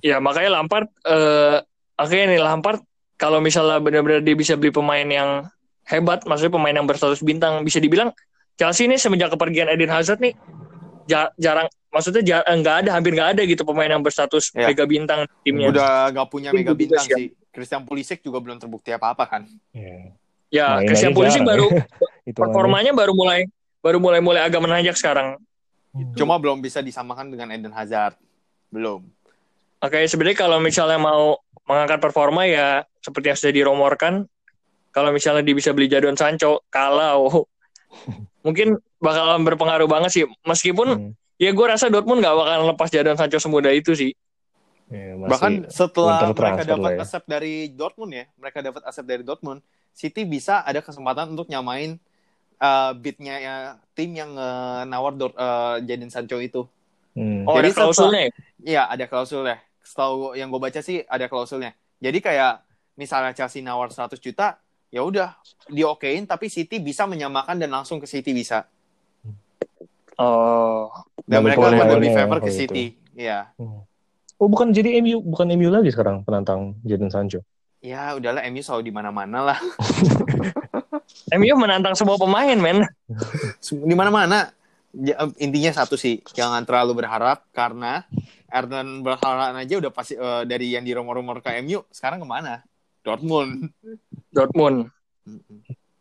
[0.03, 1.63] Ya makanya Lampard uh,
[1.95, 2.83] akhirnya nih Lampard
[3.15, 5.47] kalau misalnya benar-benar dia bisa beli pemain yang
[5.87, 8.11] hebat, maksudnya pemain yang berstatus bintang, bisa dibilang
[8.59, 10.35] Chelsea ini semenjak kepergian Eden Hazard nih
[11.39, 14.67] jarang maksudnya jar, nggak ada hampir nggak ada gitu pemain yang berstatus ya.
[14.67, 15.71] mega bintang timnya.
[15.71, 17.31] Udah nggak punya mega bintang sih.
[17.55, 19.47] Christian Pulisic juga belum terbukti apa-apa kan.
[19.71, 20.11] Ya,
[20.51, 21.71] ya Christian Pulisic baru
[22.43, 23.47] performanya baru mulai
[23.79, 25.39] baru mulai mulai agak menanjak sekarang.
[26.19, 28.19] Cuma belum bisa disamakan dengan Eden Hazard.
[28.67, 29.07] Belum.
[29.79, 34.13] Oke, sebenarnya kalau misalnya mau mengangkat performa ya seperti yang sudah diromorkan,
[34.91, 37.47] kalau misalnya dia bisa beli Jadon Sancho, kalau
[38.45, 40.23] mungkin bakalan berpengaruh banget sih.
[40.43, 41.11] Meskipun hmm.
[41.39, 44.11] ya gue rasa Dortmund gak bakalan lepas Jadon Sancho semudah itu sih.
[44.85, 47.01] Ya, Bahkan setelah mereka dapat ya.
[47.01, 49.65] asep dari Dortmund ya, mereka dapat asep dari Dortmund,
[49.97, 51.97] City bisa ada kesempatan untuk nyamain
[52.61, 53.55] uh, beatnya ya,
[53.97, 56.69] tim yang uh, nawar uh, Jadon Sancho itu.
[57.17, 57.47] Hmm.
[57.49, 58.31] Oh, Jadi ada klausulnya ya?
[58.61, 61.77] Iya, ada klausulnya setahu yang gue baca sih ada klausulnya.
[62.01, 62.65] Jadi kayak
[62.97, 64.57] misalnya Chelsea nawar 100 juta,
[64.89, 65.37] ya udah
[65.69, 68.65] diokein tapi City bisa menyamakan dan langsung ke City bisa.
[70.17, 70.89] Oh.
[71.29, 72.85] Dan mereka akan lebih favor ke City.
[73.13, 73.53] Iya.
[73.61, 73.85] Hmm.
[74.35, 77.39] Oh bukan jadi MU bukan MU lagi sekarang penantang Jadon Sancho.
[77.79, 79.59] Ya udahlah MU selalu di mana-mana lah.
[81.39, 82.83] MU menantang semua pemain men.
[83.61, 84.51] di mana-mana.
[85.39, 88.07] Intinya satu sih, jangan terlalu berharap karena
[88.47, 92.63] Erdan Berhalan aja udah pasti uh, dari yang di rumor-rumor ke MU sekarang ke mana?
[93.03, 93.69] Dortmund.
[94.31, 94.89] Dortmund.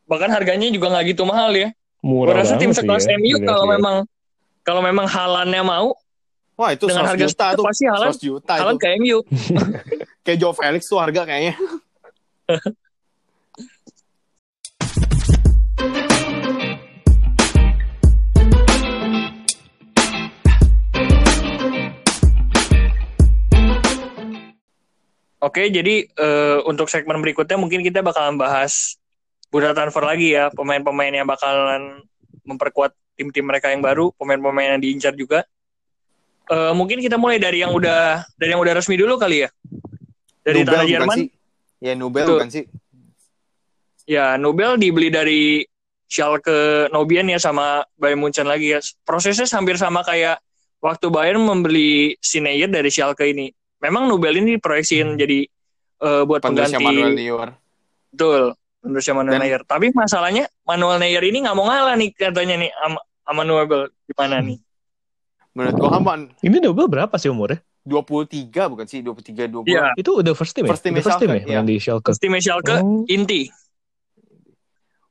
[0.06, 1.68] Bahkan harganya juga nggak gitu mahal ya.
[2.04, 3.96] Murah rasa tim sekelas ya, MU kalau memang
[4.64, 5.96] kalau memang halannya mau
[6.54, 9.26] Wah itu dengan harga juta tuh pasti halan, juta halan ke MU.
[10.22, 11.58] Kayak Joe Felix tuh harga kayaknya.
[25.42, 28.94] Oke, jadi uh, untuk segmen berikutnya mungkin kita bakalan bahas
[29.50, 31.98] bursa transfer lagi ya, pemain-pemain yang bakalan
[32.46, 35.42] memperkuat tim-tim mereka yang baru, pemain-pemain yang diincar juga.
[36.44, 39.48] Uh, mungkin kita mulai dari yang udah dari yang udah resmi dulu kali ya.
[40.44, 41.16] Dari Nubel tanah Jerman.
[41.80, 42.64] Ya Nubel bukan sih?
[44.04, 45.64] Ya, Nubel dibeli dari
[46.04, 48.80] Schalke Nobian ya sama Bayern Munchen lagi ya.
[49.08, 50.36] Prosesnya hampir sama kayak
[50.84, 53.48] waktu Bayern membeli Sineyer dari Schalke ini
[53.80, 55.20] memang Nobel ini proyeksiin hmm.
[55.20, 55.38] jadi
[56.04, 57.50] uh, buat pengganti Manuel Neuer.
[58.12, 59.62] Betul, penerusnya Manuel Dan, Neuer.
[59.64, 64.36] Tapi masalahnya Manuel Neuer ini nggak mau ngalah nih katanya nih sama, sama Nobel gimana
[64.44, 64.58] nih?
[65.54, 66.20] Menurut gua Haman.
[66.42, 67.62] Ini Nobel berapa sih umurnya?
[67.86, 69.70] 23 bukan sih 23 20.
[69.70, 69.94] Iya.
[69.94, 70.70] Itu udah first team ya?
[70.74, 71.60] First team, first team ya, ya?
[71.62, 72.10] di Schalke.
[72.10, 73.06] First team Schalke oh.
[73.06, 73.52] inti.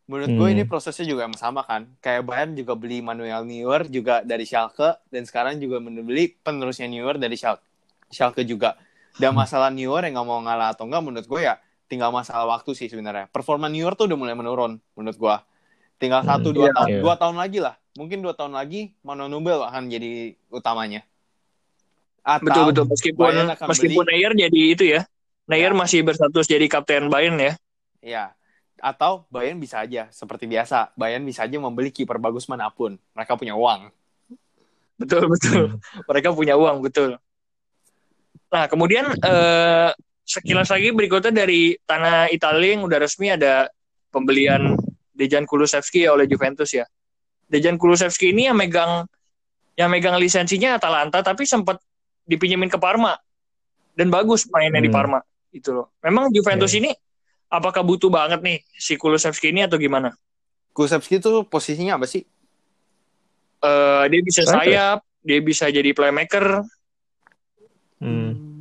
[0.04, 0.40] Menurut hmm.
[0.42, 1.88] gue ini prosesnya juga sama kan.
[2.04, 7.16] Kayak Bayern juga beli Manuel Neuer juga dari Schalke dan sekarang juga membeli penerusnya Neuer
[7.16, 7.64] dari Schalke.
[8.12, 8.76] Schalke juga.
[9.16, 12.50] Dan masalah New York yang nggak mau ngalah atau enggak menurut gue ya tinggal masalah
[12.50, 13.30] waktu sih sebenarnya.
[13.30, 15.36] Performa New York tuh udah mulai menurun menurut gue.
[16.02, 17.02] Tinggal hmm, satu dua yeah, tahun, yeah.
[17.06, 17.76] dua tahun lagi lah.
[17.94, 21.06] Mungkin dua tahun lagi Manu Nobel akan jadi utamanya.
[22.24, 23.34] Atau betul betul meskipun
[23.68, 25.02] meskipun beli, Neuer jadi itu ya.
[25.46, 25.78] Neuer ya.
[25.78, 27.54] masih berstatus jadi kapten Bayern ya.
[28.02, 28.26] Iya.
[28.80, 32.98] Atau Bayern bisa aja seperti biasa, Bayern bisa aja membeli kiper bagus mana pun.
[33.14, 33.92] Mereka punya uang.
[34.98, 35.78] Betul betul.
[36.10, 37.20] Mereka punya uang betul.
[38.50, 39.90] Nah, kemudian eh,
[40.24, 43.68] sekilas lagi berikutnya dari tanah Italia yang udah resmi ada
[44.14, 44.78] pembelian
[45.14, 46.88] Dejan Kulusevski oleh Juventus ya.
[47.50, 49.08] Dejan Kulusevski ini yang megang
[49.74, 51.82] yang megang lisensinya Atalanta tapi sempat
[52.30, 53.18] dipinjemin ke Parma
[53.98, 54.88] dan bagus mainnya hmm.
[54.88, 55.20] di Parma
[55.54, 55.94] itu loh.
[56.02, 56.80] Memang Juventus yeah.
[56.86, 56.92] ini
[57.50, 60.14] apakah butuh banget nih si Kulusevski ini atau gimana?
[60.74, 62.26] Kulusevski itu posisinya apa sih?
[63.64, 66.68] Uh, dia bisa sayap, dia bisa jadi playmaker,
[68.04, 68.53] Hmm.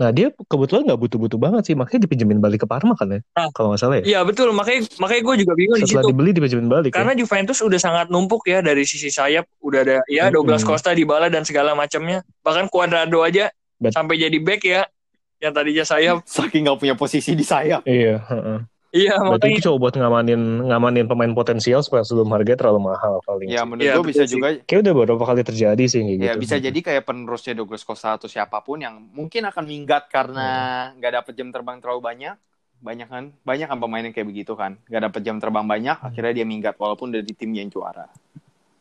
[0.00, 3.52] Nah dia kebetulan nggak butuh-butuh banget sih, makanya dipinjemin balik ke Parma kan ya, nah,
[3.52, 4.04] kalau nggak salah ya.
[4.16, 6.08] Iya betul, makanya makanya gue juga bingung Setelah di situ.
[6.08, 6.90] dibeli dipinjemin balik.
[6.96, 7.20] Karena ya?
[7.20, 10.72] Juventus udah sangat numpuk ya dari sisi sayap, udah ada ya Douglas hmm.
[10.72, 12.24] Costa, di bala dan segala macamnya.
[12.40, 14.88] Bahkan Cuadrado aja Bet sampai jadi back ya,
[15.36, 16.24] yang tadinya sayap.
[16.24, 17.84] Saking nggak punya posisi di sayap.
[17.84, 18.24] Iya.
[18.24, 18.58] Uh -uh.
[18.90, 23.46] Iya, Berarti itu coba buat ngamanin ngamanin pemain potensial supaya sebelum harganya terlalu mahal paling.
[23.46, 24.34] Iya, menurut ya, gue bisa sih.
[24.34, 24.58] juga.
[24.66, 26.42] Kayak udah beberapa kali terjadi sih kayak ya, gitu.
[26.42, 30.48] bisa jadi kayak penerusnya Douglas Costa atau siapa pun yang mungkin akan minggat karena
[30.90, 30.98] hmm.
[30.98, 31.18] nggak hmm.
[31.22, 32.36] dapet jam terbang terlalu banyak.
[32.80, 34.74] Banyak kan, banyak kan pemain yang kayak begitu kan.
[34.90, 36.08] Nggak dapet jam terbang banyak, hmm.
[36.10, 38.10] akhirnya dia minggat walaupun udah di tim yang juara.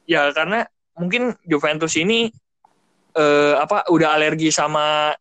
[0.09, 0.65] Ya, karena
[0.97, 2.33] mungkin Juventus ini
[3.13, 5.13] eh, apa udah alergi sama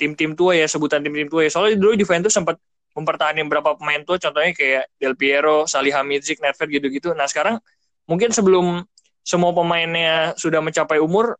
[0.00, 1.52] tim-tim tua ya sebutan tim-tim tua ya.
[1.52, 2.56] Soalnya dulu Juventus sempat
[2.92, 7.16] mempertahankan berapa pemain tua contohnya kayak Del Piero, Salihamidzic, Nedved gitu-gitu.
[7.16, 7.56] Nah sekarang
[8.04, 8.84] mungkin sebelum
[9.22, 11.38] semua pemainnya sudah mencapai umur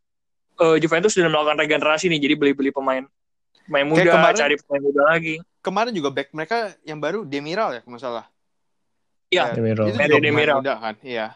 [0.59, 3.03] uh, Juventus sudah melakukan regenerasi nih, jadi beli-beli pemain
[3.63, 5.35] pemain muda, kemarin, cari pemain muda lagi.
[5.63, 8.25] Kemarin juga back mereka yang baru Demiral ya, kalau salah.
[9.31, 9.85] Iya, ya, Demiral.
[9.87, 10.57] Itu juga Demiral.
[10.59, 11.27] muda kan, iya.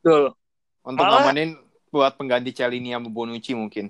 [0.00, 0.36] Betul.
[0.82, 1.50] Untuk malah, ngamanin
[1.88, 3.88] buat pengganti Celini sama Bonucci mungkin.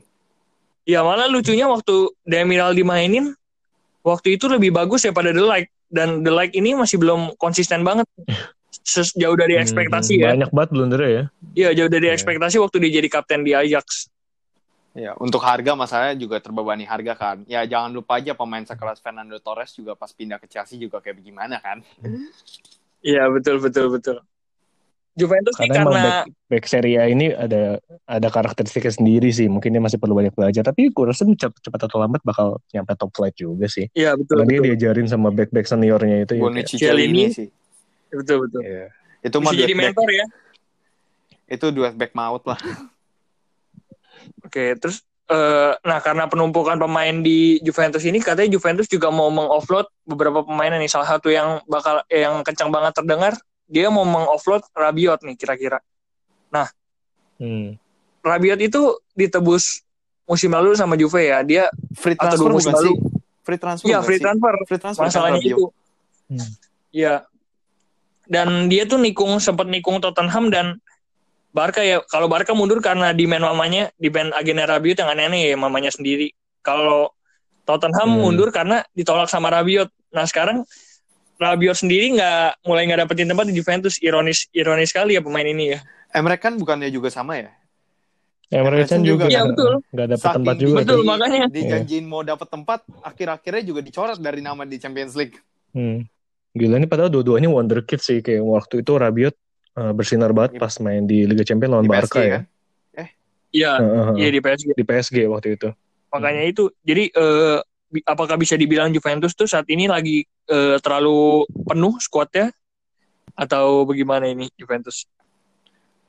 [0.82, 3.35] Ya malah lucunya waktu Demiral dimainin,
[4.03, 7.87] waktu itu lebih bagus ya pada The Like dan The Like ini masih belum konsisten
[7.87, 8.07] banget.
[9.15, 10.29] Jauh dari hmm, ekspektasi hmm, ya.
[10.35, 11.25] Banyak banget blunder ya.
[11.55, 12.17] Iya, jauh dari yeah.
[12.19, 14.11] ekspektasi waktu dia jadi kapten di Ajax.
[14.93, 17.37] Ya, untuk harga masalahnya juga terbebani harga kan.
[17.49, 21.23] Ya jangan lupa aja pemain sekelas Fernando Torres juga pas pindah ke Chelsea juga kayak
[21.25, 21.81] bagaimana kan.
[23.01, 24.21] Iya, betul betul betul.
[25.12, 26.16] Juventus karena, karena back,
[26.48, 27.77] back Serie A ini ada
[28.09, 29.44] ada karakteristiknya sendiri sih.
[29.44, 30.64] Mungkin dia masih perlu banyak belajar.
[30.64, 33.92] Tapi gue rasa cepat, cepat atau lambat bakal nyampe top flight juga sih.
[33.92, 34.40] Iya betul.
[34.40, 34.57] Karena betul.
[34.64, 36.40] dia diajarin sama back back seniornya itu.
[36.40, 37.48] Bonucci ya, ini sih.
[38.09, 38.64] Betul betul.
[38.64, 38.88] Iya.
[39.20, 40.27] Itu mah jadi mentor ya.
[41.44, 42.57] Itu dua back maut lah.
[44.48, 49.92] Oke, terus uh, nah karena penumpukan pemain di Juventus ini katanya Juventus juga mau mengoffload
[50.09, 50.88] beberapa pemain nih.
[50.88, 55.79] Salah satu yang bakal yang kencang banget terdengar, dia mau mengoffload Rabiot nih kira-kira.
[56.53, 56.68] Nah,
[57.40, 57.79] hmm.
[58.22, 59.83] Rabiot itu ditebus
[60.29, 61.42] musim lalu sama Juve ya.
[61.42, 62.94] Dia free transfer musim lalu.
[63.42, 63.87] Free transfer.
[63.90, 64.55] Iya, free transfer.
[64.68, 65.03] Free transfer.
[65.03, 65.66] Masalahnya itu.
[66.31, 66.51] Hmm.
[66.94, 67.14] Iya.
[67.25, 67.31] Hmm.
[68.31, 70.79] Dan dia tuh nikung sempat nikung Tottenham dan
[71.53, 75.92] Barca ya kalau Barca mundur karena demand mamanya demand agen Rabiot yang aneh-aneh ya mamanya
[75.92, 76.33] sendiri.
[76.64, 77.12] Kalau
[77.68, 78.20] Tottenham hmm.
[78.25, 79.90] mundur karena ditolak sama Rabiot.
[80.14, 80.64] Nah sekarang
[81.42, 83.98] Rabiot sendiri nggak mulai nggak dapetin tempat di Juventus.
[83.98, 85.78] Ironis ironis sekali ya pemain ini ya.
[86.14, 87.50] Emre kan bukannya juga sama ya?
[88.52, 89.81] Emre kan juga, ya, betul.
[89.96, 90.76] Gak dapet Saking tempat juga.
[90.85, 91.42] Betul, di, makanya.
[91.48, 95.40] Dijanjiin mau dapet tempat, akhir-akhirnya juga dicoret dari nama di Champions League.
[95.72, 96.05] Hmm.
[96.52, 98.20] Gila nih padahal dua-duanya wonderkid sih.
[98.20, 99.33] Kayak waktu itu Rabiot
[99.81, 102.28] uh, bersinar banget pas main di Liga Champions lawan Barca ya.
[102.28, 102.44] Kan?
[103.00, 103.09] Eh.
[103.57, 104.68] Iya, uh, iya di PSG.
[104.76, 105.68] Di PSG waktu itu.
[106.12, 106.52] Makanya hmm.
[106.52, 106.64] itu.
[106.85, 107.64] Jadi uh,
[108.09, 112.48] apakah bisa dibilang Juventus tuh saat ini lagi uh, terlalu penuh skuadnya
[113.37, 115.05] atau bagaimana ini Juventus?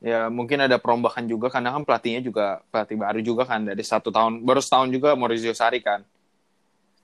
[0.04, 4.12] Ya mungkin ada perombakan juga karena kan pelatihnya juga pelatih baru juga kan dari satu
[4.12, 6.04] tahun baru setahun juga Maurizio Sarri kan.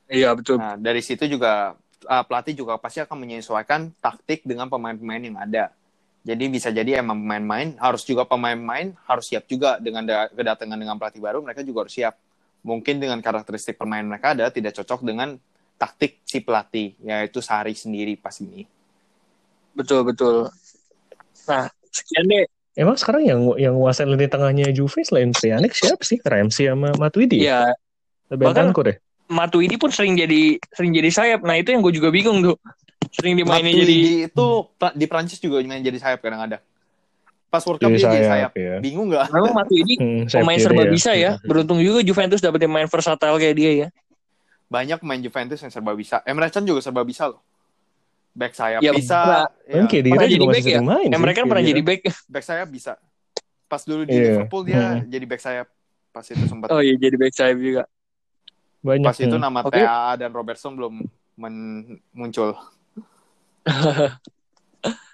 [0.05, 0.61] Iya betul.
[0.61, 5.73] Nah dari situ juga uh, pelatih juga pasti akan menyesuaikan taktik dengan pemain-pemain yang ada.
[6.21, 10.05] Jadi bisa jadi emang pemain-main harus juga pemain-main harus siap juga dengan
[10.37, 12.21] kedatangan dengan pelatih baru mereka juga harus siap.
[12.61, 15.41] Mungkin dengan karakteristik permainan mereka ada tidak cocok dengan
[15.81, 18.69] taktik si pelatih yaitu Sari sendiri pas ini.
[19.73, 20.53] Betul betul.
[21.49, 22.45] Nah sekian deh.
[22.77, 26.21] Emang sekarang yang yang nguasain lini tengahnya Juve selain Pjanic siapa sih?
[26.21, 27.49] Ramsey sama Matuidi?
[27.49, 27.73] Iya.
[28.31, 28.97] Bahkan deh.
[29.31, 31.41] Matuidi pun sering jadi sering jadi sayap.
[31.43, 32.61] Nah itu yang gue juga bingung tuh
[33.11, 33.99] sering dimainin jadi
[34.31, 34.47] itu
[34.95, 36.63] di Prancis juga main jadi sayap kadang-kadang
[37.51, 38.79] pas World Cup dia jadi sayap ya.
[38.79, 40.91] bingung nggak memang Matuidi hmm, pemain serba ya.
[40.95, 41.45] bisa ya hmm.
[41.45, 43.89] beruntung juga Juventus dapetin main versatile kayak dia ya
[44.71, 47.43] banyak main Juventus yang serba bisa Emre Can juga serba bisa loh
[48.31, 49.83] back sayap ya, bisa ya.
[49.83, 50.81] Mungkin dia juga masih ya?
[50.81, 52.95] main Emre kan pernah jadi back back sayap bisa
[53.67, 54.27] pas dulu di yeah.
[54.31, 55.11] Liverpool dia hmm.
[55.11, 55.67] jadi back sayap
[56.15, 57.83] pas itu sempat oh iya jadi back sayap juga
[58.81, 59.83] banyak pas itu nama okay.
[59.83, 61.03] TA dan Robertson belum
[62.15, 62.55] muncul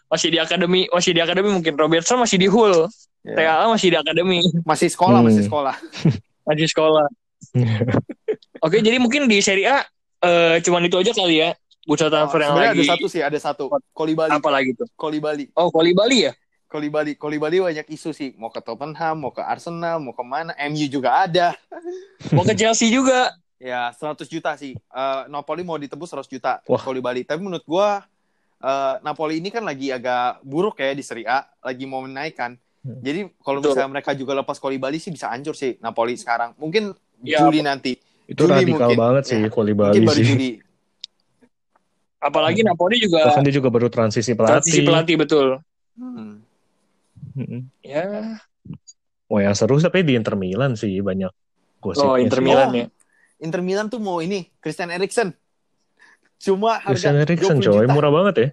[0.07, 2.87] masih di akademi, masih di akademi mungkin Robertson masih di Hull.
[3.27, 3.43] Yeah.
[3.43, 4.41] TAA masih di akademi.
[4.63, 5.27] Masih sekolah, hmm.
[5.29, 5.75] masih sekolah.
[6.47, 7.07] masih sekolah.
[8.67, 9.83] Oke, jadi mungkin di Serie A
[10.23, 11.51] uh, cuman itu aja kali ya.
[11.87, 12.83] Bursa transfer oh, yang lagi.
[12.83, 13.65] ada satu sih, ada satu.
[13.95, 14.35] Koli Bali.
[14.35, 14.91] Apa lagi tuh?
[14.99, 15.47] Koli Bali.
[15.55, 16.35] Oh, Koli Bali ya?
[16.67, 18.35] Koli Bali, Koli Bali banyak isu sih.
[18.35, 20.51] Mau ke Tottenham, mau ke Arsenal, mau ke mana?
[20.67, 21.55] MU juga ada.
[22.35, 23.31] mau ke Chelsea juga.
[23.63, 24.75] Ya, 100 juta sih.
[24.91, 26.83] Uh, Napoli mau ditebus 100 juta Wah.
[26.83, 27.23] Koli Bali.
[27.23, 28.03] Tapi menurut gua
[28.63, 32.57] uh, Napoli ini kan lagi agak buruk ya di Serie A, lagi mau menaikkan.
[32.87, 33.03] Hmm.
[33.03, 36.55] Jadi kalau misalnya mereka juga lepas Bali sih bisa hancur sih Napoli sekarang.
[36.57, 36.95] Mungkin
[37.27, 37.99] ya, Juli nanti.
[38.31, 38.99] Itu Juli radikal mungkin.
[38.99, 40.25] banget sih ya, Bali sih.
[40.25, 40.51] Juli.
[42.23, 43.27] Apalagi Napoli juga.
[43.31, 44.63] Bahkan dia juga baru transisi pelatih.
[44.63, 45.47] Transisi pelatih betul.
[45.99, 46.43] Hmm.
[47.35, 47.69] Hmm.
[47.83, 48.39] Ya.
[49.27, 51.31] Wah yang seru tapi di Inter Milan sih banyak
[51.83, 52.07] gosipnya.
[52.07, 52.87] Oh Inter Milan oh, ya.
[53.43, 55.35] Inter Milan tuh mau ini Christian Eriksen.
[56.41, 58.49] Cuma harga Christian Eriksen coy, murah banget ya.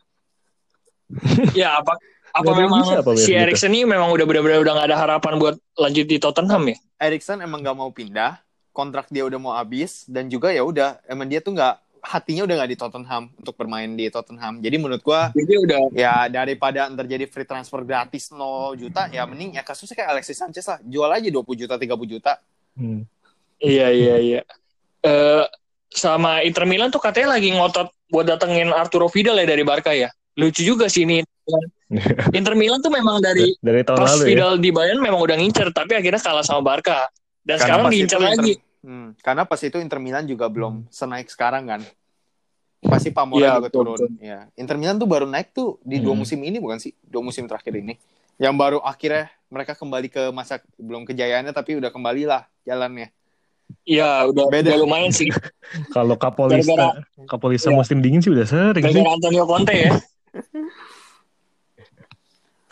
[1.67, 1.93] ya apa
[2.33, 3.37] apa gak memang apa si gitu?
[3.37, 6.77] Eriksen ini memang udah benar-benar udah gak ada harapan buat lanjut di Tottenham ya?
[6.97, 8.41] Eriksen emang gak mau pindah,
[8.73, 12.55] kontrak dia udah mau habis dan juga ya udah emang dia tuh nggak hatinya udah
[12.59, 14.59] nggak di Tottenham untuk bermain di Tottenham.
[14.59, 19.55] Jadi menurut gua Jadi udah ya daripada terjadi free transfer gratis 0 juta ya mending
[19.55, 20.83] ya kasusnya kayak Alexis Sanchez lah.
[20.83, 22.43] Jual aja 20 juta 30 juta.
[22.75, 23.07] Hmm.
[23.63, 24.41] Iya iya iya.
[24.99, 25.47] Uh,
[25.93, 30.09] sama Inter Milan tuh katanya lagi ngotot buat datengin Arturo Vidal ya dari Barca ya.
[30.33, 31.21] Lucu juga sih ini.
[32.37, 34.27] Inter Milan tuh memang dari dari tahun pas lalu ya?
[34.33, 34.61] Vidal ya?
[34.61, 37.05] di Bayern memang udah ngincer tapi akhirnya kalah sama Barca.
[37.45, 38.53] Dan karena sekarang diincar lagi.
[38.83, 41.81] Hmm, karena pas itu Inter Milan juga belum senaik sekarang kan.
[42.83, 43.95] Pasti Pamora ya, juga betul, turun.
[43.95, 44.09] Betul.
[44.19, 44.39] Ya.
[44.59, 46.03] Inter Milan tuh baru naik tuh di hmm.
[46.03, 46.91] dua musim ini bukan sih?
[46.99, 47.95] Dua musim terakhir ini.
[48.41, 53.13] Yang baru akhirnya mereka kembali ke masa belum kejayaannya tapi udah kembali lah jalannya.
[53.83, 54.73] Iya, udah, Beda.
[54.73, 55.27] udah lumayan sih.
[55.95, 57.75] Kalau Kapolista, Kapolista ya.
[57.75, 59.91] musim dingin sih udah sering Gara-gara Antonio Conte ya.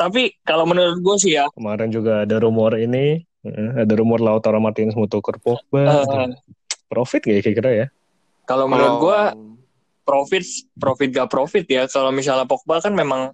[0.01, 1.45] Tapi kalau menurut gue sih ya.
[1.53, 6.01] Kemarin juga ada rumor ini, ada rumor Lautaro Martinez mau tuker Pogba.
[6.01, 6.33] Uh,
[6.89, 7.87] profit gak ya kira-kira ya?
[8.49, 9.19] Kalau menurut gue
[10.01, 10.41] profit,
[10.73, 11.85] profit gak profit ya.
[11.85, 13.29] Kalau misalnya Pogba kan memang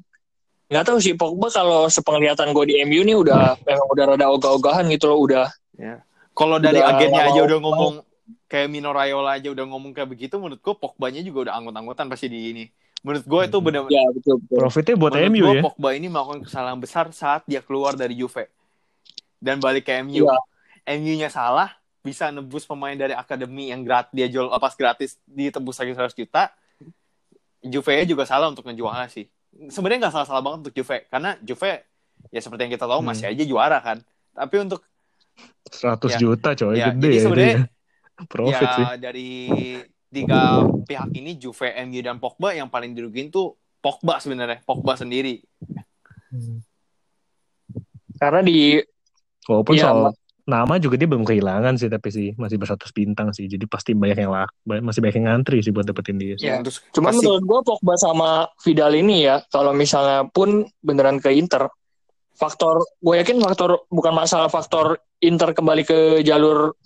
[0.68, 4.92] nggak tahu sih Pogba kalau sepenglihatan gue di MU nih udah memang udah rada ogah-ogahan
[4.92, 5.48] gitu loh udah.
[5.80, 6.04] Ya.
[6.38, 7.94] Kalau dari udah agennya aja udah ngomong
[8.46, 12.30] kayak Mino Raiola aja udah ngomong kayak begitu menurut gue Pogba-nya juga udah anggot-anggotan pasti
[12.30, 12.66] di ini.
[13.02, 14.58] Menurut gue itu benar ya, betul, betul.
[14.58, 15.62] Profitnya buat Menurut MU ya.
[15.66, 18.50] Pogba ini melakukan kesalahan besar saat dia keluar dari Juve
[19.38, 20.26] dan balik ke MU.
[20.26, 20.38] Ya.
[20.98, 25.94] MU-nya salah, bisa nebus pemain dari akademi yang gratis dia jual pas gratis ditebus lagi
[25.94, 26.44] 100 juta.
[27.62, 29.28] Juve juga salah untuk ngejualnya sih.
[29.68, 31.84] Sebenarnya nggak salah-salah banget untuk Juve karena Juve
[32.34, 33.10] ya seperti yang kita tahu hmm.
[33.14, 33.98] masih aja juara kan.
[34.34, 34.82] Tapi untuk
[35.68, 37.52] 100 ya, juta coy ya, gede jadi ya.
[37.54, 37.66] Ya.
[38.34, 38.86] Profit ya, sih.
[38.98, 39.30] dari
[40.10, 45.38] tiga pihak ini Juve, MU dan Pogba yang paling dirugin tuh Pogba sebenarnya, Pogba sendiri.
[48.18, 48.82] Karena di
[49.46, 53.52] walaupun ya, soal nama juga dia belum kehilangan sih tapi sih masih bersatu bintang sih
[53.52, 56.40] jadi pasti banyak yang lah masih banyak yang ngantri sih buat dapetin dia.
[56.40, 57.20] Ya, terus cuman pasti...
[57.20, 58.30] menurut gue Pogba sama
[58.64, 61.68] Vidal ini ya kalau misalnya pun beneran ke Inter
[62.38, 66.78] faktor gue yakin faktor bukan masalah faktor Inter kembali ke jalur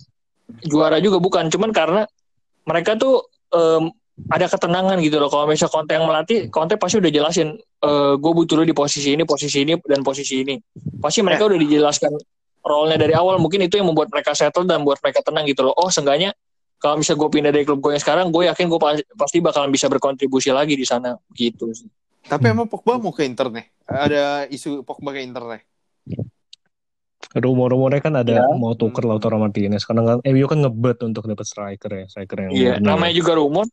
[0.64, 2.02] juara juga bukan cuman karena
[2.64, 3.92] mereka tuh um,
[4.28, 5.32] ada ketenangan gitu loh.
[5.32, 8.76] Kalau misalnya konten yang melatih, konten pasti udah jelasin, e, eh, gue butuh lo di
[8.76, 10.54] posisi ini, posisi ini, dan posisi ini.
[11.00, 12.12] Pasti mereka udah dijelaskan
[12.62, 13.40] role-nya dari awal.
[13.40, 15.74] Mungkin itu yang membuat mereka settle dan buat mereka tenang gitu loh.
[15.74, 16.36] Oh, seenggaknya
[16.78, 18.80] kalau misalnya gue pindah dari klub gue yang sekarang, gue yakin gue
[19.16, 21.16] pasti bakalan bisa berkontribusi lagi di sana.
[21.32, 21.88] Gitu sih.
[22.26, 23.66] Tapi emang Pogba mau ke Inter nih?
[23.86, 25.62] Ada isu Pogba ke Inter nih?
[27.32, 28.46] rumor-rumornya kan ada ya.
[28.60, 32.50] mau tuker Lautaro Martinez karena kan MU kan ngebet untuk dapat striker ya striker yang
[32.52, 33.64] iya namanya juga rumor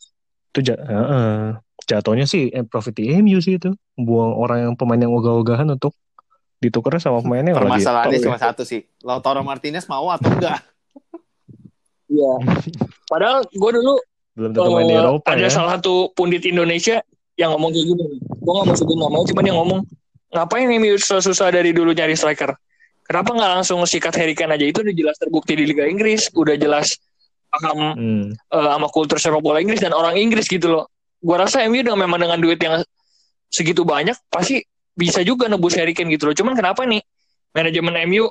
[0.55, 5.01] itu ja uh, jatuhnya sih eh, profit di MU sih itu buang orang yang pemain
[5.01, 5.91] yang ogah-ogahan untuk
[6.63, 8.47] ditukar sama pemainnya permasalahannya cuma ya.
[8.47, 10.63] satu sih Lautaro Martinez mau atau enggak
[12.09, 12.33] Iya.
[13.11, 13.93] Padahal gue dulu
[14.33, 15.51] belum tentu main di eh, Eropa ada ya.
[15.51, 17.05] salah satu pundit Indonesia
[17.39, 18.05] yang ngomong kayak gini.
[18.19, 19.79] Gue gak mau sebut namanya, cuman dia ngomong
[20.35, 22.53] ngapain MU susah-susah dari dulu nyari striker
[23.09, 26.53] Kenapa nggak langsung sikat Harry Kane aja itu udah jelas terbukti di Liga Inggris, udah
[26.53, 26.93] jelas
[27.49, 28.25] paham hmm.
[28.53, 30.85] uh, sama kultur sepak bola Inggris dan orang Inggris gitu loh.
[31.17, 32.85] Gua rasa MU dengan memang dengan duit yang
[33.49, 34.61] segitu banyak pasti
[34.93, 36.37] bisa juga nebus Harry Kane gitu loh.
[36.37, 37.01] Cuman kenapa nih
[37.57, 38.29] manajemen MU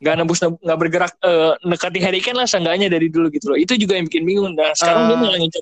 [0.00, 3.60] nggak nebus nggak bergerak uh, nekati Harry Kane lah seenggaknya dari dulu gitu loh.
[3.60, 4.56] Itu juga yang bikin bingung.
[4.56, 5.60] Dan sekarang uh, dia malah ngincer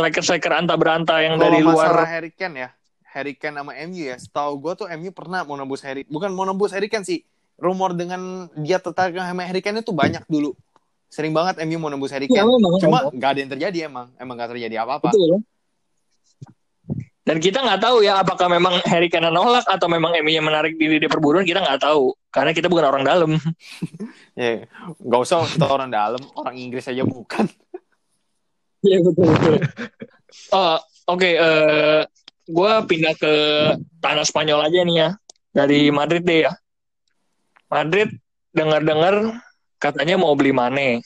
[0.00, 2.08] striker-striker anta beranta yang dari luar.
[2.08, 2.68] Harry Kane ya,
[3.12, 4.16] Harry Kane sama MU ya.
[4.16, 7.20] Setahu gue tuh MU pernah mau nebus Harry, bukan mau nebus Harry Kane sih
[7.60, 10.56] rumor dengan dia tertarik sama Harry Kane itu banyak dulu.
[11.12, 12.56] Sering banget MU mau nembus Harry iya, Kane.
[12.56, 14.08] Ya, Cuma nggak ada yang terjadi emang.
[14.16, 15.12] Emang nggak terjadi apa-apa.
[17.20, 20.80] Dan kita nggak tahu ya apakah memang Harry Kane nolak atau memang MU yang menarik
[20.80, 23.30] diri di perburuan kita nggak tahu karena kita bukan orang dalam.
[24.38, 24.64] ya,
[24.98, 27.50] nggak usah kita orang dalam, orang Inggris aja bukan.
[28.84, 29.56] Iya betul betul.
[30.54, 30.78] Oh,
[31.10, 31.18] oke.
[31.18, 32.00] Okay, uh, eh,
[32.46, 33.34] gue pindah ke
[33.98, 35.08] tanah Spanyol aja nih ya
[35.50, 36.52] dari Madrid deh ya.
[37.70, 38.10] Madrid
[38.50, 39.42] dengar-dengar
[39.78, 41.02] katanya mau beli Mane.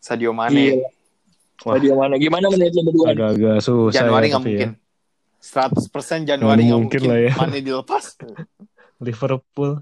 [0.00, 0.80] Sadio Mane.
[0.80, 0.88] Iya.
[1.60, 2.16] Sadio Mane.
[2.20, 3.06] Gimana menurut lo berdua?
[3.12, 4.70] Agak-agak susah Januari ya, nggak ya, mungkin.
[4.72, 4.88] Ya.
[5.40, 7.32] 100% Januari nggak mungkin, mungkin lah ya.
[7.36, 8.04] Mane dilepas.
[9.06, 9.80] Liverpool.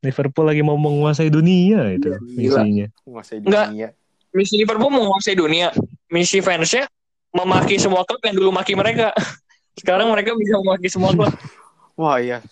[0.00, 2.64] Liverpool lagi mau menguasai dunia itu Gila.
[2.64, 2.86] misinya.
[3.04, 3.50] Menguasai dunia.
[3.68, 3.92] Enggak.
[4.30, 5.74] Misi Liverpool mau menguasai dunia.
[6.10, 6.90] Misi fansnya
[7.30, 9.14] memaki semua klub yang dulu maki mereka.
[9.78, 11.30] Sekarang mereka bisa memaki semua klub.
[11.94, 12.42] Wah iya,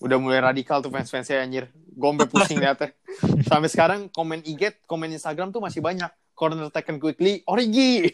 [0.00, 1.68] udah mulai radikal tuh fans-fansnya anjir.
[1.98, 2.94] Gombe pusing liatnya.
[3.42, 6.08] Sampai sekarang komen IG, komen Instagram tuh masih banyak.
[6.38, 8.06] Corner taken quickly, Origi.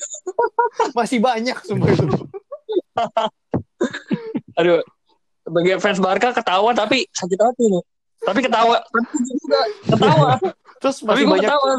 [0.98, 2.08] masih banyak semua itu.
[4.56, 4.80] Aduh,
[5.44, 7.84] sebagai fans Barca ketawa tapi sakit hati nih.
[8.24, 10.30] Tapi ketawa, tapi juga ketawa.
[10.80, 11.50] Terus masih tapi banyak.
[11.52, 11.72] Ketawa,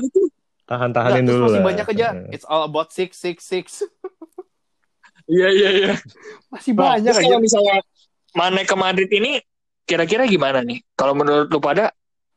[0.65, 1.65] Tahan-tahanin dulu masih lah.
[1.65, 2.07] banyak aja.
[2.33, 3.65] It's all about six, six, six.
[5.25, 5.93] Iya, iya, iya.
[6.53, 7.25] Masih banyak aja.
[7.25, 7.81] Kalau misalnya
[8.37, 9.41] Mane ke Madrid ini
[9.89, 10.85] kira-kira gimana nih?
[10.93, 11.89] Kalau menurut lu pada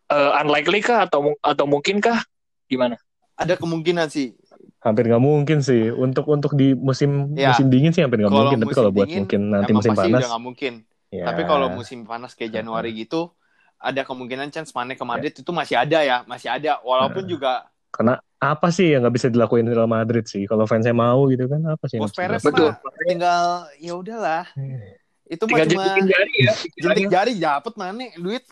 [0.09, 2.25] uh, unlikely kah atau atau mungkin kah?
[2.65, 2.97] Gimana?
[3.37, 4.33] Ada kemungkinan sih.
[4.81, 5.93] Hampir nggak mungkin sih.
[5.93, 7.53] Untuk untuk di musim ya.
[7.53, 8.59] musim dingin sih hampir nggak mungkin.
[8.65, 10.21] Tapi kalau buat mungkin nanti musim panas.
[10.25, 10.73] Udah gak mungkin.
[11.09, 11.25] Ya.
[11.29, 13.33] Tapi kalau musim panas kayak Januari gitu,
[13.81, 15.41] ada kemungkinan chance Mane ke Madrid ya.
[15.45, 16.81] itu masih ada ya, masih ada.
[16.81, 17.53] Walaupun nah, juga
[17.91, 20.47] karena apa sih yang nggak bisa dilakuin Real Madrid sih?
[20.47, 21.99] Kalau fansnya mau gitu kan apa sih?
[21.99, 22.73] Bos Perez mah
[23.03, 24.45] tinggal ya udahlah.
[24.55, 24.79] Hmm.
[25.27, 26.53] Itu mah cuma jari ya.
[26.79, 28.47] Jentik jari dapat Mane duit.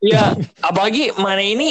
[0.00, 0.32] Iya,
[0.64, 1.70] apalagi Mane ini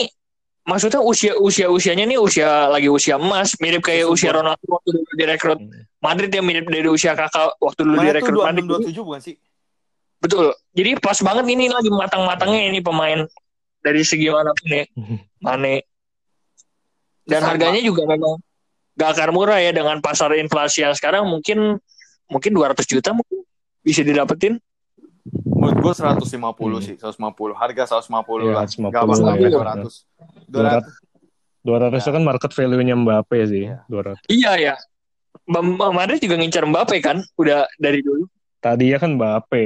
[0.70, 5.12] maksudnya usia usia usianya nih usia lagi usia emas mirip kayak usia Ronaldo waktu dulu
[5.18, 5.82] direkrut hmm.
[5.98, 8.70] Madrid yang mirip dari usia kakak waktu dulu direkrut Madrid.
[8.94, 9.36] tujuh bukan sih?
[10.22, 10.54] Betul.
[10.78, 13.26] Jadi pas banget ini lagi matang-matangnya ini pemain
[13.82, 14.86] dari segi mana pun ya.
[15.42, 15.89] Mane.
[17.30, 17.50] Dan Sama.
[17.56, 18.42] harganya juga memang
[18.98, 21.78] gak akan murah ya dengan pasar inflasi yang sekarang mungkin
[22.28, 23.46] mungkin 200 juta mungkin
[23.86, 24.58] bisa didapetin.
[25.30, 26.82] Menurut gue 150 hmm.
[26.82, 27.54] sih, 150.
[27.54, 28.66] Harga 150 ya, lah.
[28.66, 29.50] 150 Gak masalah ya.
[29.54, 30.50] 200.
[30.50, 32.02] 200.
[32.02, 33.78] 200 itu kan market value-nya Mbappe sih, ya.
[33.92, 34.26] 200.
[34.32, 34.76] Iya ya.
[35.94, 38.26] Madrid juga ngincar Mbappe kan, udah dari dulu
[38.60, 39.64] tadi ya kan Mbappe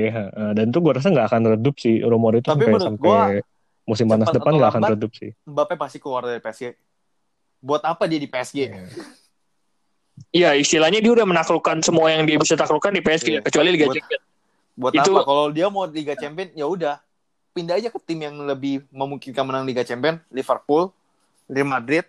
[0.54, 3.22] dan itu gue rasa nggak akan redup sih rumor itu Tapi sampai sampai gua,
[3.90, 5.34] musim panas depan nggak akan redup sih.
[5.50, 6.78] Mbappe pasti keluar dari PSG.
[7.64, 8.68] Buat apa dia di PSG?
[8.68, 8.84] Iya,
[10.36, 13.42] iya istilahnya dia udah menaklukkan semua yang dia bisa taklukkan di PSG, iya.
[13.42, 14.26] kecuali Liga Champions.
[14.76, 15.22] Buat itu, apa?
[15.24, 17.00] Kalau dia mau Liga Champions, ya udah
[17.56, 20.92] pindah aja ke tim yang lebih memungkinkan menang Liga Champions, Liverpool,
[21.48, 22.04] Real Madrid,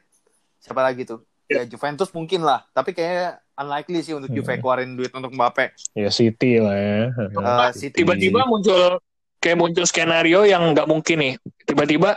[0.59, 1.22] siapa lagi tuh?
[1.46, 4.61] Ya Juventus mungkin lah, tapi kayak unlikely sih untuk Juve hmm.
[4.64, 5.76] keluarin duit untuk Mbappe.
[5.94, 7.02] Ya City lah ya.
[7.36, 8.02] Uh, City.
[8.02, 8.98] Tiba-tiba muncul
[9.38, 11.34] kayak muncul skenario yang nggak mungkin nih.
[11.68, 12.16] Tiba-tiba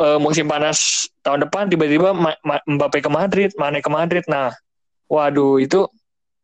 [0.00, 2.16] uh, musim panas tahun depan tiba-tiba
[2.64, 4.24] Mbappe ke Madrid, Mane ke Madrid.
[4.24, 4.56] Nah,
[5.06, 5.84] waduh itu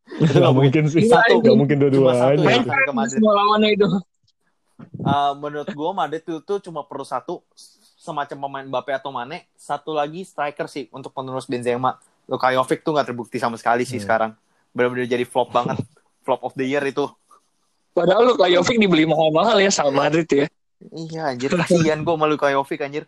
[0.07, 1.09] nggak mungkin sih.
[1.09, 2.39] Satu, nggak mungkin dua-dua aja.
[2.39, 3.19] Main ke Madrid.
[3.19, 3.89] Semua lawannya itu.
[5.01, 7.41] Uh, menurut gue Madrid itu tuh cuma perlu satu
[7.97, 11.97] semacam pemain Mbappe atau Mane, satu lagi striker sih untuk penerus Benzema
[12.31, 14.05] Luka Jovic tuh nggak terbukti sama sekali sih hmm.
[14.07, 14.31] sekarang.
[14.77, 15.81] Benar-benar jadi flop banget.
[16.27, 17.07] flop of the year itu.
[17.95, 20.47] Padahal Luka Jovic dibeli mahal-mahal ya sama Madrid ya.
[20.93, 23.07] Iya anjir, kasihan gue sama Luka Jovic anjir.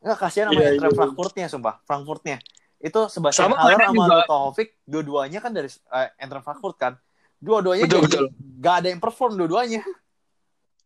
[0.00, 0.92] Enggak kasihan sama yeah, yeah.
[0.92, 2.36] Frankfurtnya sumpah, Frankfurtnya.
[2.80, 6.92] Itu Sebastian sama Haller sama Luka Jovic, dua-duanya kan dari uh, Eintracht Frankfurt kan.
[7.40, 8.26] Dua-duanya betul, betul.
[8.60, 9.84] gak ada yang perform dua-duanya.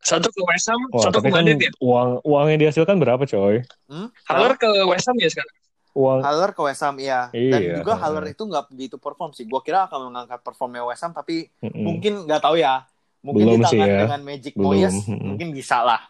[0.04, 1.70] Satu ke West Ham, Wah, satu ke kan Madrid kan ya.
[1.80, 3.64] Uang uang yang dihasilkan berapa coy?
[3.88, 4.10] Hmm?
[4.26, 5.54] Haller ke West Ham ya sekarang
[5.94, 7.30] uang Haller ke West Ham iya.
[7.30, 7.50] iya.
[7.54, 9.46] Dan juga Haller itu nggak begitu perform sih.
[9.46, 11.82] Gua kira akan mengangkat performnya West Ham tapi mm -hmm.
[11.86, 12.84] mungkin nggak tahu ya.
[13.24, 14.00] Mungkin Belum di tangan ya.
[14.04, 14.66] dengan Magic Belum.
[14.74, 15.24] Moyes mm -hmm.
[15.24, 16.02] mungkin bisa lah.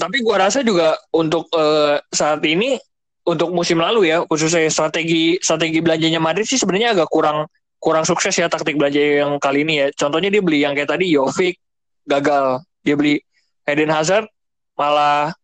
[0.00, 2.80] Tapi gua rasa juga untuk uh, saat ini
[3.28, 7.44] untuk musim lalu ya khususnya strategi strategi belanjanya Madrid sih sebenarnya agak kurang
[7.76, 9.86] kurang sukses ya taktik belanja yang kali ini ya.
[9.92, 11.60] Contohnya dia beli yang kayak tadi Jovic
[12.08, 12.64] gagal.
[12.80, 13.20] Dia beli
[13.68, 14.24] Eden Hazard
[14.80, 15.36] malah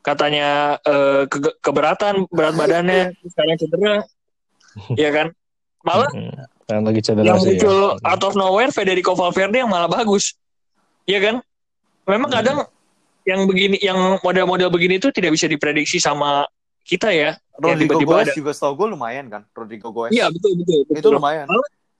[0.00, 3.94] katanya uh, ke keberatan berat badannya sekarang cedera
[4.96, 5.26] ya kan
[5.84, 6.08] malah
[6.68, 7.44] yang lagi cedera yang ya.
[7.44, 8.08] muncul ya.
[8.08, 10.32] out of nowhere Federico Valverde yang malah bagus
[11.04, 11.44] ya kan
[12.08, 12.77] memang kadang hmm.
[13.28, 16.48] Yang begini yang model-model begini itu tidak bisa diprediksi sama
[16.80, 20.88] kita ya Rodrigo tiba Goes juga setahu gue lumayan kan Rodrigo Goes iya betul, betul
[20.88, 21.46] betul itu lumayan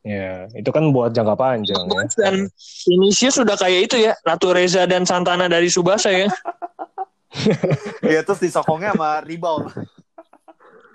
[0.06, 2.02] Ya, itu kan buat jangka panjang ya.
[2.16, 2.48] Dan
[2.86, 6.30] Vinicius sudah kayak itu ya, Natureza dan Santana dari Subasa ya.
[8.08, 9.68] Iya terus disokongnya sama Ribal.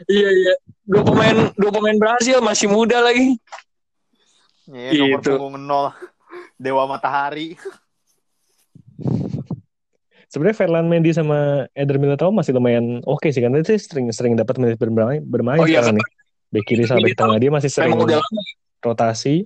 [0.09, 0.53] iya iya.
[0.81, 3.37] Dua pemain dua pemain Brasil masih muda lagi.
[4.65, 5.37] Iya gitu.
[5.37, 5.85] nomor nol.
[6.57, 7.53] Dewa Matahari.
[10.33, 14.33] Sebenarnya Ferland Mendy sama Eder Militao masih lumayan oke okay sih karena dia sering sering
[14.33, 16.01] dapat menit bermain bermain oh, iya, nih.
[16.49, 17.93] Bek kiri sama bek tengah dia masih sering
[18.81, 19.45] rotasi.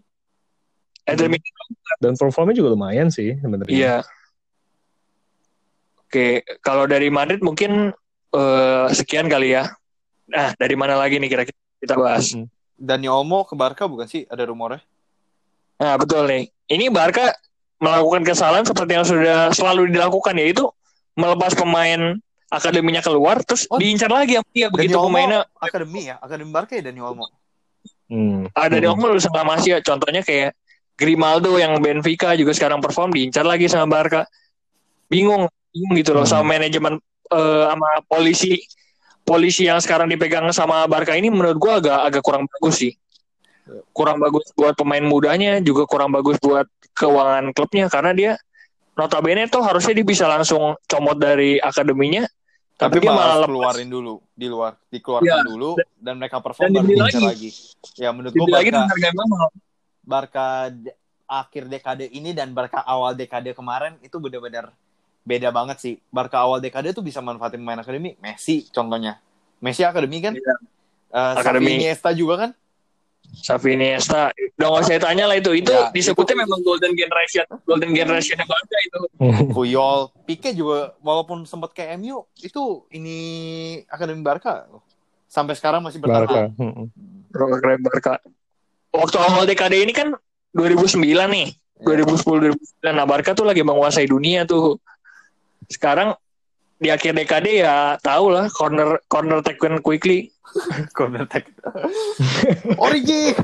[1.04, 1.68] Eder Militao
[2.00, 3.68] dan performnya juga lumayan sih sebenarnya.
[3.68, 3.96] Iya.
[6.08, 7.92] Oke, kalau dari Madrid mungkin
[8.32, 9.68] uh, sekian kali ya.
[10.32, 12.32] Nah, dari mana lagi nih kira-kira kita bahas?
[12.80, 14.24] Dani Olmo ke Barca bukan sih?
[14.24, 14.80] Ada rumornya?
[15.84, 16.48] Nah, betul nih.
[16.72, 17.36] Ini Barca
[17.78, 20.66] melakukan kesalahan seperti yang sudah selalu dilakukan yaitu
[21.14, 22.18] melepas pemain
[22.48, 25.44] akademinya keluar terus oh, diincar lagi sama dia begitu Olmo, pemainnya.
[25.60, 26.16] akademi ya?
[26.24, 27.26] Akademi Barca ya Dani Olmo?
[28.08, 28.48] Hmm.
[28.56, 30.56] ada Dani Olmo dulu sama Masih contohnya kayak
[30.98, 34.26] Grimaldo yang Benfica juga sekarang perform diincar lagi sama Barca.
[35.08, 35.46] Bingung
[35.94, 36.32] gitu loh hmm.
[36.34, 36.98] sama manajemen
[37.30, 38.58] uh, sama polisi
[39.28, 42.92] polisi yang sekarang dipegang sama Barca ini menurut gua agak agak kurang bagus sih
[43.92, 48.32] kurang bagus buat pemain mudanya juga kurang bagus buat keuangan klubnya karena dia
[48.98, 52.26] notabene tuh harusnya dia bisa langsung comot dari akademinya
[52.78, 56.86] tapi, tapi dia malah keluarin dulu di luar dikeluarkan ya, dulu dan mereka perform dan
[56.86, 57.26] baru lagi.
[57.26, 57.50] lagi
[57.98, 58.82] ya menurut gua Barca
[60.08, 60.48] Barca
[61.28, 64.72] akhir dekade ini dan Barca awal dekade kemarin itu benar-benar
[65.28, 65.96] beda banget sih.
[66.08, 68.16] Barca awal dekade tuh bisa manfaatin pemain akademi.
[68.24, 69.20] Messi contohnya.
[69.60, 70.34] Messi akademi kan?
[70.40, 70.56] Iya.
[71.12, 71.84] Uh, akademi.
[71.84, 72.52] Iniesta juga kan?
[73.38, 75.52] Xavi Iniesta udah nggak usah tanya lah itu.
[75.54, 76.42] Itu ya, disebutnya itu...
[76.44, 79.00] memang golden generation golden generation Barca itu.
[79.54, 80.12] Puyol.
[80.26, 83.18] Pique juga walaupun sempat ke MU itu ini
[83.88, 84.68] akademi Barca.
[85.28, 86.52] Sampai sekarang masih bertahan.
[87.32, 87.60] Barca.
[87.62, 88.14] Keren Barca.
[88.96, 90.16] Waktu awal dekade ini kan
[90.56, 91.48] 2009 nih.
[91.78, 94.82] 2010 2009 nah Barca tuh lagi menguasai dunia tuh.
[95.70, 96.18] Sekarang
[96.78, 100.30] di akhir dekade ya tau lah corner corner taken quickly.
[100.98, 101.52] Corner take.
[102.86, 103.36] Origi!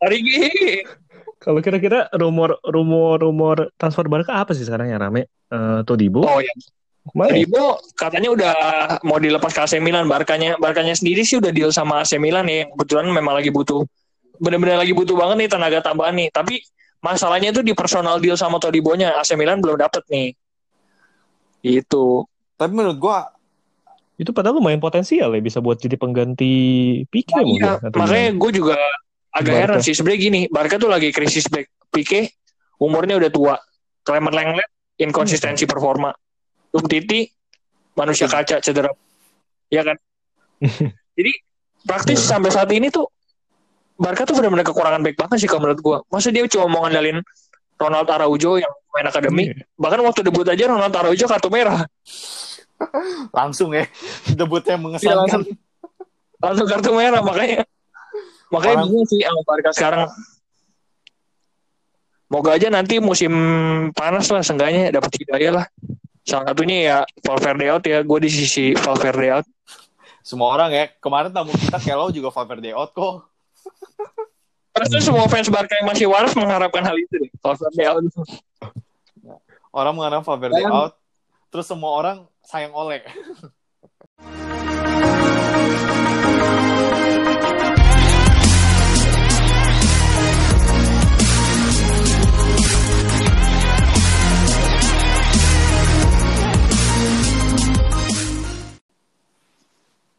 [0.00, 0.48] Origi!
[1.36, 5.28] Kalau kira-kira rumor rumor rumor transfer Barca apa sih sekarang yang rame?
[5.52, 6.24] Uh, Todibo?
[6.24, 6.50] Oh ya
[7.14, 8.52] Todibo katanya udah
[9.06, 12.66] mau dilepas ke AC Milan Barkanya Barkanya sendiri sih udah deal sama AC Milan ya.
[12.74, 13.86] Kebetulan memang lagi butuh
[14.40, 16.28] benar-benar lagi butuh banget nih tenaga tambahan nih.
[16.34, 16.58] Tapi
[17.04, 20.28] masalahnya itu di personal deal sama Todibonya AC Milan belum dapet nih.
[21.62, 22.26] Itu
[22.56, 23.36] tapi menurut gua
[24.16, 26.54] itu padahal lumayan potensial ya bisa buat jadi pengganti
[27.12, 27.68] Pique nah, mungkin.
[27.68, 28.76] Iya, makanya gue juga
[29.28, 29.62] agak Barca.
[29.68, 32.32] heran sih sebenarnya gini, Barca tuh lagi krisis back Pique
[32.80, 33.54] umurnya udah tua.
[34.06, 35.72] Clement Lenglet inkonsistensi hmm.
[35.72, 36.10] performa.
[36.88, 37.28] Titi
[37.96, 38.88] manusia kaca cedera.
[39.68, 39.96] Ya kan?
[41.16, 41.32] jadi
[41.84, 42.28] praktis hmm.
[42.32, 43.08] sampai saat ini tuh
[43.96, 45.98] Barca tuh benar-benar kekurangan back banget sih kalau menurut gue.
[46.08, 47.20] Masa dia cuma mau ngandalin
[47.76, 49.52] Ronald Araujo yang main akademi.
[49.52, 49.68] Yeah.
[49.76, 51.84] Bahkan waktu debut aja Ronald Araujo kartu merah.
[53.36, 53.88] langsung ya
[54.32, 55.12] debutnya mengesankan.
[55.12, 55.42] Ya, langsung,
[56.40, 57.64] langsung kartu merah makanya.
[58.52, 58.86] Makanya Orang...
[58.88, 60.00] bingung sih sama Barca sekarang.
[62.26, 63.30] Moga aja nanti musim
[63.94, 65.66] panas lah seenggaknya dapat hidayah lah.
[66.26, 68.02] Salah satunya ya Valverde out ya.
[68.02, 69.46] Gue di sisi Valverde out.
[70.26, 70.84] Semua orang ya.
[70.98, 73.30] Kemarin tamu kita Kelo juga Valverde out kok.
[74.76, 77.32] Pasti semua fans Barca yang masih waras mengharapkan hal itu deh.
[77.40, 78.04] Valverde out.
[79.72, 80.68] Orang mengharap Valverde sayang.
[80.68, 80.92] out,
[81.48, 83.00] terus semua orang sayang oleh.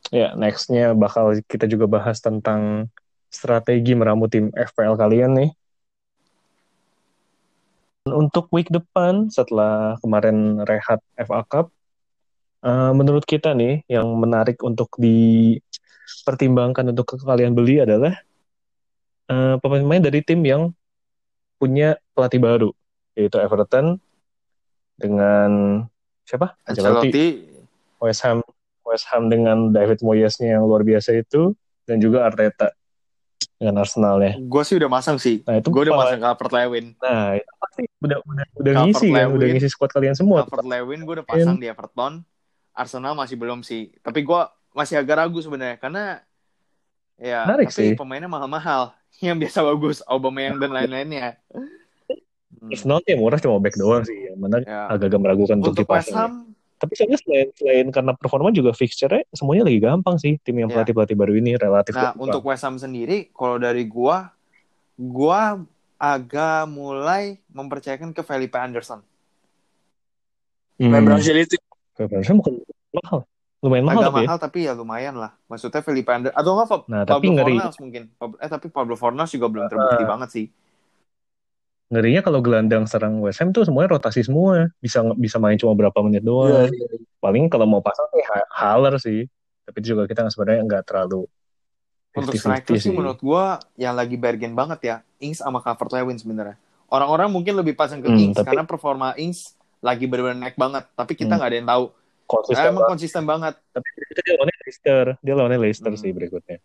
[0.10, 2.90] Ya, nextnya bakal kita juga bahas tentang
[3.38, 5.52] strategi meramu tim FPL kalian nih.
[8.10, 11.70] Untuk week depan setelah kemarin rehat FA Cup,
[12.66, 18.18] uh, menurut kita nih yang menarik untuk dipertimbangkan untuk kalian beli adalah
[19.30, 20.72] uh, pemain-pemain dari tim yang
[21.60, 22.70] punya pelatih baru,
[23.14, 24.00] yaitu Everton
[24.96, 25.84] dengan
[26.24, 26.58] siapa?
[26.66, 27.54] Ancelotti.
[27.98, 28.46] West Ham,
[28.86, 31.58] West Ham dengan David Moyes-nya yang luar biasa itu,
[31.90, 32.78] dan juga Arteta
[33.58, 34.34] dengan Arsenal ya.
[34.38, 35.42] Gue sih udah masang sih.
[35.44, 36.86] Nah itu gue udah masang Calvert Lewin.
[37.02, 40.46] Nah itu pasti udah udah udah ngisi kan, udah ngisi squad kalian semua.
[40.46, 42.22] Calvert Lewin gue udah pasang di Everton.
[42.78, 43.90] Arsenal masih belum sih.
[44.06, 44.42] Tapi gue
[44.78, 46.22] masih agak ragu sebenarnya karena
[47.18, 47.98] ya Menarik tapi sih.
[47.98, 48.94] pemainnya mahal-mahal.
[49.26, 51.42] Yang biasa bagus, Aubameyang dan lain-lainnya.
[51.50, 52.70] Hmm.
[52.70, 54.34] Arsenal ya murah cuma back doang sih.
[54.38, 54.94] Mana ya.
[54.94, 56.47] agak-agak meragukan untuk, untuk West Ham,
[56.78, 60.94] tapi soalnya selain selain karena performa juga fixture semuanya lagi gampang sih tim yang pelatih
[60.94, 61.98] pelatih baru ini relatif.
[61.98, 64.30] Nah untuk West Ham sendiri kalau dari gua
[64.94, 65.58] gua
[65.98, 69.02] agak mulai mempercayakan ke Felipe Anderson.
[70.78, 70.94] Hmm.
[71.18, 71.58] Itu.
[71.98, 72.54] Felipe Anderson bukan
[72.94, 73.20] mahal.
[73.58, 74.28] Lumayan mahal Agak tapi ya.
[74.30, 74.46] mahal ya?
[74.46, 75.32] tapi ya lumayan lah.
[75.50, 78.04] Maksudnya Felipe Anderson atau enggak nah, Pablo tapi Fornals mungkin.
[78.38, 80.46] Eh tapi Pablo Fornals juga belum terbukti uh, banget sih
[81.88, 85.96] ngerinya kalau gelandang serang West Ham tuh semuanya rotasi semua bisa bisa main cuma berapa
[86.04, 87.00] menit doang yeah, yeah.
[87.00, 87.08] Iya.
[87.24, 89.22] paling kalau mau pasang sih Haller sih
[89.64, 91.24] tapi itu juga kita sebenarnya nggak terlalu
[92.12, 96.60] untuk striker sih menurut gua yang lagi bargain banget ya Ings sama Calvert Lewin sebenarnya
[96.92, 98.52] orang-orang mungkin lebih pasang ke hmm, Ings tapi...
[98.52, 101.40] karena performa Ings lagi benar-benar naik banget tapi kita hmm.
[101.40, 101.56] nggak hmm.
[101.56, 101.84] ada yang tahu
[102.28, 102.92] konsisten nah, emang banget.
[102.92, 106.02] konsisten banget tapi dia lawannya Leicester dia lawannya Leicester hmm.
[106.04, 106.58] sih berikutnya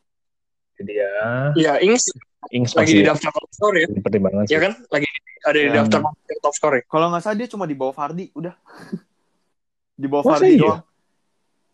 [0.82, 1.12] jadi ya
[1.54, 2.10] ya Ings
[2.50, 3.30] Ings lagi di daftar
[3.78, 3.86] ya.
[4.02, 4.72] Pertimbangan Ya kan?
[4.90, 5.06] Lagi
[5.43, 6.01] ada di daftar
[6.43, 6.82] top score ya.
[6.86, 8.55] Kalau nggak salah dia cuma di bawah Fardi, udah.
[10.03, 10.61] di bawah Masa Fardi iya?
[10.61, 10.82] doang.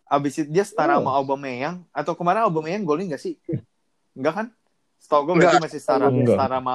[0.09, 1.05] Abis itu dia setara oh.
[1.05, 3.37] sama Aubameyang atau kemarin Aubameyang golin nggak sih?
[4.17, 4.47] Enggak kan?
[4.99, 6.33] Setahu gue berarti masih setara Enggak.
[6.37, 6.73] setara sama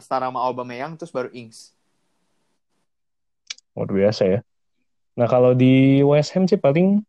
[0.00, 1.76] setara sama Aubameyang terus baru Ings.
[3.76, 4.40] Luar biasa ya.
[5.16, 7.04] Nah kalau di West Ham sih paling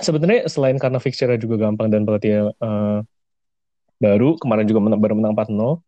[0.00, 3.04] sebenarnya selain karena fixture juga gampang dan pelatih uh,
[3.98, 5.82] baru kemarin juga menang, baru menang 4-0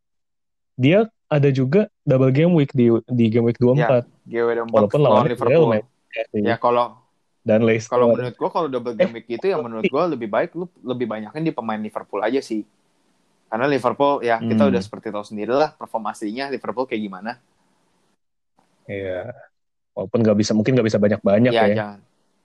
[0.80, 5.60] dia ada juga double game week di di game week 24 ya, walaupun lawan Liverpool
[5.68, 5.84] lumayan
[6.32, 6.96] ya kalau
[7.44, 10.56] dan Leicester kalau menurut gua kalau double game week itu yang menurut gua lebih baik
[10.56, 12.64] lu lebih banyakin di pemain Liverpool aja sih
[13.52, 14.70] karena Liverpool ya kita hmm.
[14.72, 17.32] udah seperti tahu sendiri lah performa aslinya Liverpool kayak gimana
[18.88, 19.36] Iya
[19.92, 21.76] walaupun nggak bisa mungkin nggak bisa banyak banyak ya, ya.
[21.76, 21.98] Jangan.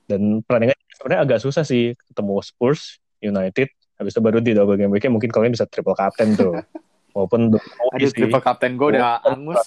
[0.05, 4.91] dan pertandingan sebenarnya agak susah sih ketemu Spurs United Habis itu baru di double game
[4.91, 6.51] weeknya mungkin kalian bisa triple captain tuh.
[7.15, 7.55] Walaupun
[7.95, 9.63] Aduh, triple captain gue udah angus.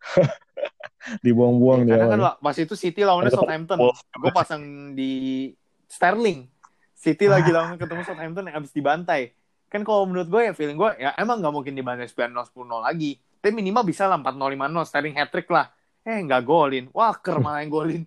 [1.24, 3.80] Dibuang-buang ya, Karena kan pas itu City lawannya Southampton.
[3.96, 5.48] Gue pasang di
[5.88, 6.44] Sterling.
[6.92, 9.32] City lagi lawan ketemu Southampton yang habis dibantai.
[9.72, 13.16] Kan kalau menurut gue ya feeling gue ya emang nggak mungkin dibantai 9-0 10 lagi.
[13.40, 15.72] Tapi minimal bisa lah 4-0 5-0 Sterling hat trick lah.
[16.04, 16.92] Eh nggak golin.
[16.92, 18.02] Walker malah yang golin.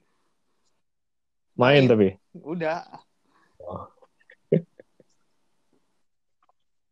[1.58, 2.08] Main, Main tapi.
[2.38, 2.86] Udah.
[3.58, 3.90] Oh.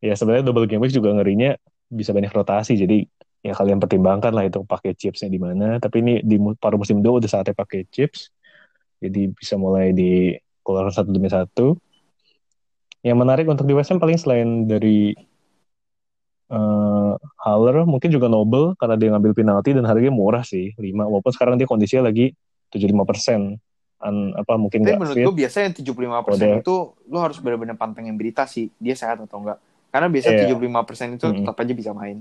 [0.02, 1.56] Ya sebenarnya double game week juga ngerinya
[1.88, 3.06] bisa banyak rotasi jadi
[3.42, 5.82] ya kalian pertimbangkan lah itu pakai chipsnya di mana.
[5.82, 8.30] Tapi ini di paruh musim dua udah saatnya pakai chips
[9.02, 11.74] jadi bisa mulai di keluar satu demi satu.
[13.02, 15.18] Yang menarik untuk di West Ham paling selain dari
[16.54, 21.34] uh, Haller mungkin juga Noble karena dia ngambil penalti dan harganya murah sih 5 walaupun
[21.34, 22.38] sekarang dia kondisinya lagi
[22.70, 23.42] 75 persen.
[24.02, 26.76] An, apa mungkin Tapi menurut gue biasa yang 75 persen itu
[27.06, 29.62] lo harus benar-benar pantengin berita sih dia sehat atau enggak
[29.92, 30.56] karena biasa yeah.
[30.56, 31.38] 75 persen itu mm -hmm.
[31.44, 32.18] tetap aja bisa main.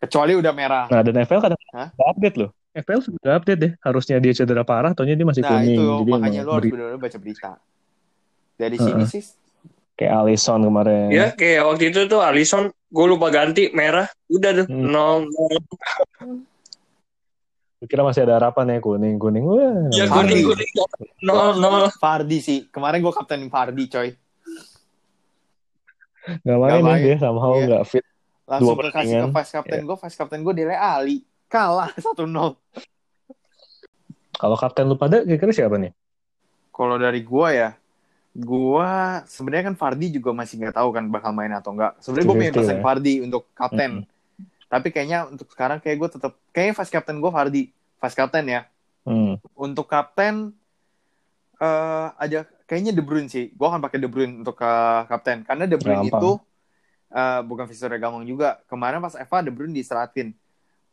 [0.00, 0.84] Kecuali udah merah.
[0.92, 2.50] Nah dan FPL kadang nggak update loh.
[2.76, 3.72] FPL sudah update deh.
[3.80, 5.80] Harusnya dia cedera parah atau dia masih nah, kuning.
[5.80, 7.50] itu, jadi makanya lo harus benar-benar baca berita.
[8.60, 8.86] Dari uh -uh.
[8.86, 9.24] sini sih.
[9.96, 11.08] Kayak Alisson kemarin.
[11.12, 14.08] Ya kayak waktu itu tuh Alisson gue lupa ganti merah.
[14.28, 14.84] Udah tuh hmm.
[14.88, 15.24] nol
[17.80, 19.44] kira masih ada harapan ya kuning kuning.
[19.44, 19.88] Wah.
[19.92, 20.70] Ya kuning kuning.
[21.24, 21.88] Nol nol.
[21.96, 22.68] Fardi sih.
[22.68, 24.08] Kemarin gue kapten Fardi coy
[26.44, 27.66] Gak main nih dia sama iya.
[27.80, 28.04] gak fit.
[28.50, 29.86] Langsung Dua kasih ke vice captain yeah.
[29.86, 31.22] gue, vice captain gue Dele Ali.
[31.46, 32.26] Kalah 1-0.
[34.40, 35.92] Kalau kapten lu pada kira-kira siapa nih?
[36.72, 37.76] Kalau dari gue ya,
[38.32, 38.90] gue
[39.28, 41.98] sebenarnya kan Fardi juga masih nggak tahu kan bakal main atau enggak.
[42.00, 42.82] Sebenarnya gue punya pesan ya?
[42.82, 43.90] Fardi untuk kapten.
[43.90, 44.08] Mm -hmm.
[44.70, 48.62] Tapi kayaknya untuk sekarang kayak gue tetap kayaknya vice captain gue Fardi, vice captain ya.
[49.04, 49.34] Mm.
[49.54, 50.56] Untuk kapten
[51.60, 53.50] uh, ada kayaknya De Bruyne sih.
[53.50, 56.22] Gue akan pakai De Bruyne untuk uh, kapten karena De Bruyne Gampang.
[56.22, 56.30] itu
[57.10, 58.62] uh, bukan Visor Gamong juga.
[58.70, 60.30] Kemarin pas Eva De Bruyne diseratin.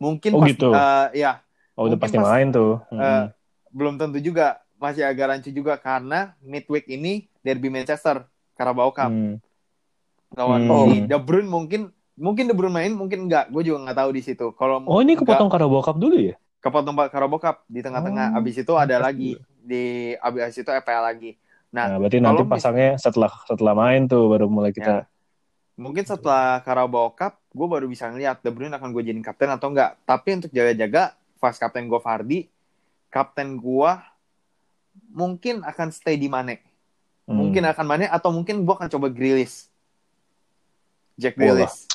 [0.01, 0.73] Mungkin oh, pas gitu.
[0.73, 1.45] uh, ya.
[1.77, 2.81] Oh, udah pasti pas, main tuh.
[2.89, 3.23] Uh, hmm.
[3.69, 4.57] belum tentu juga.
[4.77, 8.25] Masih agak rancu juga karena midweek ini Derby Manchester
[8.57, 9.13] Carabao Cup.
[9.13, 9.37] Hmm.
[10.33, 10.73] Lawan hmm.
[10.73, 10.85] oh.
[11.05, 13.53] De Bruyne mungkin mungkin De Bruyne main, mungkin enggak.
[13.53, 14.49] Gue juga nggak tahu di situ.
[14.57, 16.37] Kalau Oh, ini kepotong Carabao Cup dulu ya?
[16.57, 18.33] Kepotong Carabao Cup di tengah-tengah.
[18.33, 18.37] Oh.
[18.41, 21.37] Abis itu ada lagi di abis itu EPL lagi.
[21.71, 25.03] Nah, nah berarti nanti pasangnya setelah setelah main tuh baru mulai kita.
[25.03, 25.09] Ya.
[25.77, 29.69] Mungkin setelah Carabao Cup, gue baru bisa ngeliat De Bruyne akan gue jadi kapten atau
[29.69, 29.93] enggak.
[30.09, 32.49] Tapi untuk jaga-jaga, fast kapten gue Fardi,
[33.13, 33.91] kapten gue
[35.13, 36.65] mungkin akan stay di Mane.
[37.29, 37.37] Hmm.
[37.37, 39.69] Mungkin akan Mane atau mungkin gue akan coba Grilis.
[41.13, 41.85] Jack Grilis.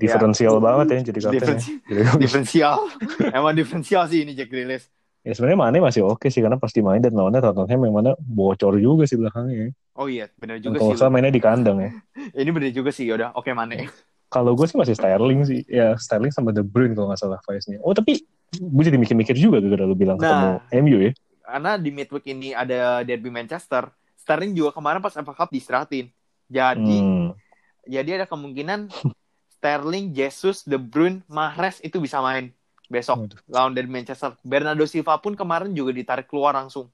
[0.00, 0.60] Diferensial ya.
[0.64, 1.36] banget ya jadi kapten.
[1.36, 2.12] Diferensi ya.
[2.16, 2.74] diferensial.
[3.36, 4.88] Emang diferensial sih ini Jack Grilis.
[5.20, 8.80] Ya sebenarnya Mane masih oke sih karena pasti main dan lawannya Tottenham yang mana bocor
[8.80, 9.76] juga sih belakangnya.
[9.92, 10.96] Oh iya, benar juga sih.
[10.96, 11.90] Kalau mainnya di kandang ya.
[12.40, 13.92] Ini benar juga sih, udah oke okay, Mane.
[14.32, 15.60] Kalau gue sih masih Sterling sih.
[15.68, 17.84] Ya Sterling sama De Bruyne kalau nggak salah vice-nya.
[17.84, 18.24] Oh tapi
[18.56, 21.12] gue jadi mikir-mikir juga gara lu bilang nah, ketemu MU ya.
[21.44, 23.92] Karena di midweek ini ada derby Manchester.
[24.16, 26.08] Sterling juga kemarin pas FA Cup distratin.
[26.48, 27.36] Jadi hmm.
[27.84, 28.88] jadi ada kemungkinan
[29.60, 32.56] Sterling, Jesus, De Bruyne, Mahrez itu bisa main
[32.90, 33.38] besok Aduh.
[33.46, 34.34] lawan dari Manchester.
[34.42, 36.90] Bernardo Silva pun kemarin juga ditarik keluar langsung.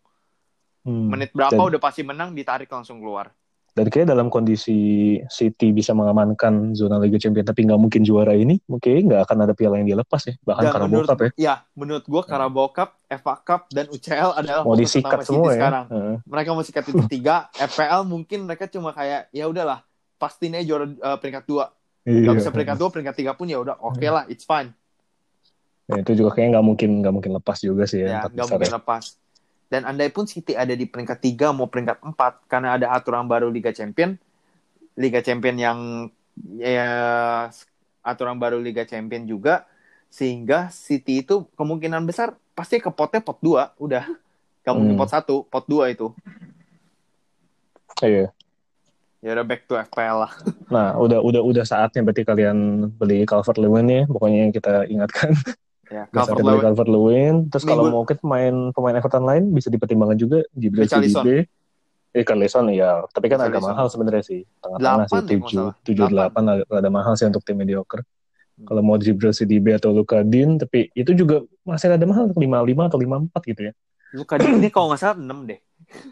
[0.84, 1.10] Hmm.
[1.10, 3.32] Menit berapa dan, udah pasti menang ditarik langsung keluar.
[3.76, 8.56] Dan kayak dalam kondisi City bisa mengamankan zona Liga Champions tapi nggak mungkin juara ini,
[8.64, 11.30] mungkin nggak akan ada piala yang dilepas ya, bahkan dan Carabao Cup ya.
[11.36, 15.60] Ya, menurut gua Carabao Cup, FA Cup dan UCL adalah mau disikat semua ya.
[15.60, 15.84] sekarang.
[15.92, 16.16] Uh.
[16.24, 19.84] Mereka mau sikat itu tiga, FPL mungkin mereka cuma kayak ya udahlah,
[20.16, 21.68] pastinya juara uh, peringkat dua.
[22.08, 22.32] Iya.
[22.32, 24.72] Gak bisa peringkat dua, peringkat tiga pun ya udah oke okay lah, it's fine.
[25.86, 28.26] Ya, itu juga kayaknya nggak mungkin nggak mungkin lepas juga sih ya.
[28.26, 28.76] Nggak mungkin ya.
[28.82, 29.04] lepas.
[29.66, 33.50] Dan andai pun City ada di peringkat tiga mau peringkat empat karena ada aturan baru
[33.50, 34.14] Liga Champion,
[34.94, 35.78] Liga Champion yang
[36.58, 36.90] ya
[38.06, 39.66] aturan baru Liga Champion juga
[40.06, 44.06] sehingga City itu kemungkinan besar pasti ke potnya pot dua udah
[44.62, 45.02] nggak mungkin hmm.
[45.02, 46.14] pot satu pot dua itu
[48.00, 48.30] iya
[49.20, 50.32] ya udah back to FPL lah
[50.70, 55.34] nah udah udah udah saatnya berarti kalian beli Calvert Lewin ya pokoknya yang kita ingatkan
[55.86, 56.62] Ya, Calvert Lewin.
[56.62, 57.34] Calvert Lewin.
[57.50, 57.78] Terus Minggu.
[57.78, 61.46] kalau mau kita pemain pemain Everton lain bisa dipertimbangkan juga Jibril Sidibe.
[62.16, 64.40] Eh Carlison ya, tapi kan agak mahal sebenarnya sih.
[64.64, 68.02] Tengah-tengah sih tujuh tujuh delapan ada mahal sih untuk tim mediocre.
[68.56, 68.64] Hmm.
[68.72, 72.88] Kalau mau Jibril Sidibe atau Luka Din, tapi itu juga masih ada mahal lima lima
[72.88, 73.72] atau lima empat gitu ya.
[74.16, 75.60] Luka Din ini kalau nggak salah enam deh.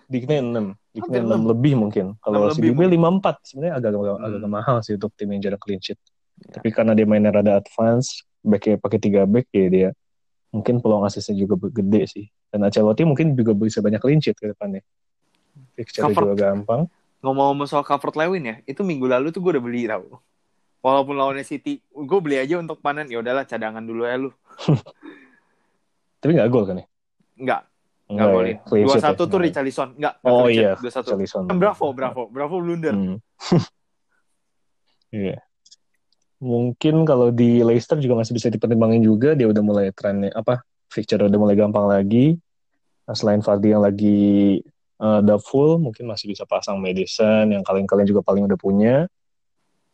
[0.07, 2.21] Diknya enam, diknya enam lebih mungkin.
[2.21, 4.27] Kalau Sidibe lima empat, sebenarnya agak agak, hmm.
[4.29, 5.97] agak mahal sih untuk tim yang jarang clean sheet.
[6.37, 6.61] Ya.
[6.61, 9.89] Tapi karena dia mainnya rada advance, backnya pakai tiga back ya dia
[10.53, 14.53] mungkin peluang asisnya juga gede sih dan Ancelotti mungkin juga bisa banyak clean sheet ke
[14.53, 14.85] depannya
[15.75, 16.87] fixture juga gampang
[17.25, 20.21] ngomong-ngomong soal Calvert Lewin ya, itu minggu lalu tuh gue udah beli tau.
[20.85, 23.09] Walaupun lawannya City, gue beli aja untuk panen.
[23.09, 24.31] Ya udahlah, cadangan dulu ya lu.
[26.21, 26.87] Tapi nggak gol kan ya?
[27.41, 27.61] Nggak.
[28.05, 28.57] Nggak golin.
[28.69, 29.33] Clean Dua sheet satu ya?
[29.33, 29.89] tuh Richarlison.
[29.97, 30.15] Nggak.
[30.29, 31.17] Oh iya, Dua satu.
[31.17, 31.49] Richarlison.
[31.57, 32.93] Bravo, bravo, bravo blunder.
[32.93, 33.19] Hmm.
[35.15, 35.39] Iya.
[36.45, 39.33] Mungkin kalau di Leicester juga masih bisa dipertimbangin juga.
[39.33, 40.61] Dia udah mulai trennya apa?
[40.93, 42.37] Fixture udah mulai gampang lagi.
[43.09, 44.61] Nah, selain Vardy yang lagi
[45.01, 49.09] uh, udah full, mungkin masih bisa pasang Madison yang kalian-kalian juga paling udah punya.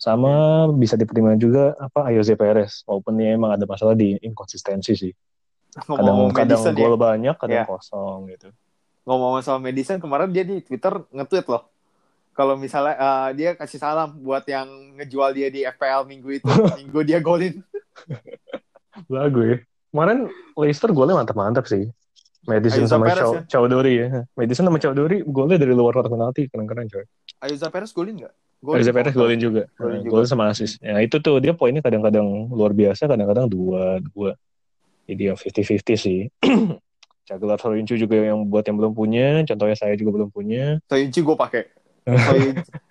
[0.01, 2.83] Sama bisa dipertimbangkan juga apa Ayoze Perez.
[2.83, 5.13] Walaupun dia emang ada masalah di inkonsistensi sih.
[6.35, 6.83] Kadang-kadang ya.
[6.83, 7.71] gol banyak, kadang Iya.
[7.71, 8.49] kosong gitu.
[9.07, 11.70] Ngomong-ngomong soal Madison, kemarin dia di Twitter nge-tweet loh.
[12.31, 14.67] Kalau misalnya eh, dia kasih salam buat yang
[14.97, 16.47] ngejual dia di FPL minggu itu.
[16.81, 17.61] minggu dia golin.
[19.11, 19.57] Lagu ya.
[19.91, 21.91] Kemarin Leicester golnya mantap-mantap sih.
[22.49, 23.41] Madison sama Perez Chow ya?
[23.45, 24.07] Chowdhury ya.
[24.33, 26.49] Madison sama Chowdhury golnya dari luar kotak penalti.
[26.49, 27.05] Keren-keren coy.
[27.45, 28.33] Ayuso Perez golin nggak?
[28.65, 29.63] Ayuso Perez golin juga.
[29.77, 30.13] Golin Nah, juga.
[30.17, 30.81] Golin sama assist.
[30.81, 34.39] Ya itu tuh dia poinnya kadang-kadang luar biasa, kadang-kadang dua, dua.
[35.05, 36.21] Jadi ya 50-50 sih.
[37.29, 39.45] Jaguar Soyuncu juga yang buat yang belum punya.
[39.47, 40.81] Contohnya saya juga belum punya.
[40.89, 41.63] Soyuncu gue pakai.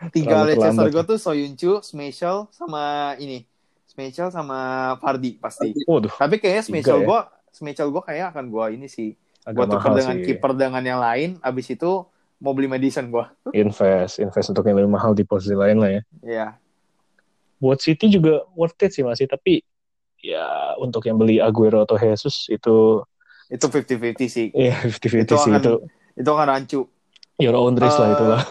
[0.10, 2.84] Tiga Leicester gue tuh Soyuncu, Smashel, sama
[3.18, 3.46] ini.
[3.86, 4.60] Smashel sama
[4.98, 5.74] Fardi pasti.
[5.84, 7.06] Waduh, Tapi kayaknya Smashel ya?
[7.06, 7.20] gue,
[7.52, 9.14] Smashel gue kayak akan gue ini sih.
[9.46, 11.30] Gue tukar dengan kiper dengan yang lain.
[11.40, 12.06] Abis itu
[12.38, 13.26] mau beli Madison gue.
[13.60, 16.02] Invest, invest untuk yang lebih mahal di posisi lain lah ya.
[16.22, 16.48] Iya.
[17.60, 19.60] buat City juga worth it sih masih tapi
[20.16, 20.48] ya
[20.80, 23.04] untuk yang beli Aguero atau Jesus itu
[23.52, 24.48] Itu 50-50 sih.
[24.56, 25.74] ya 50-50 Itu sih akan- itu
[26.16, 26.88] Itu akan rancu.
[27.36, 28.42] your own risk lah Eh, itulah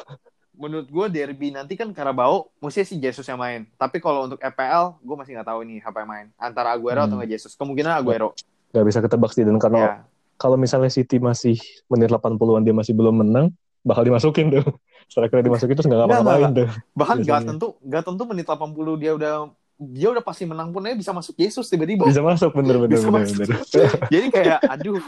[0.59, 3.63] Menurut gue derby nanti kan Carabao mesti si Jesus yang main.
[3.73, 6.27] Tapi kalau untuk EPL, gue masih nggak tahu nih siapa yang main.
[6.37, 7.23] Antara Aguero atau Hmm.
[7.23, 7.55] nggak Jesus.
[7.55, 8.35] Kemungkinan Aguero.
[8.69, 9.93] nggak bisa ketebak sih dan karena Ya.
[10.37, 11.57] kalau misalnya City masih
[11.87, 13.49] menit 80-an dia masih belum menang
[13.81, 14.67] bakal dimasukin tuh
[15.07, 19.33] striker dimasukin terus nggak ngapa-ngapain tuh Bahkan nggak tentu, nggak tentu menit 80 dia udah
[19.79, 22.03] dia udah pasti menang pun aja bisa masuk Yesus tiba-tiba.
[22.05, 23.41] bisa masuk bener-bener Bisa bener, masuk.
[23.41, 23.57] bener.
[24.13, 24.99] Jadi kayak aduh.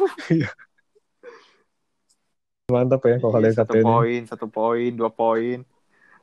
[2.73, 5.59] Mantap ya kalau kalian Iya, satu kapten poin, satu poin, dua poin.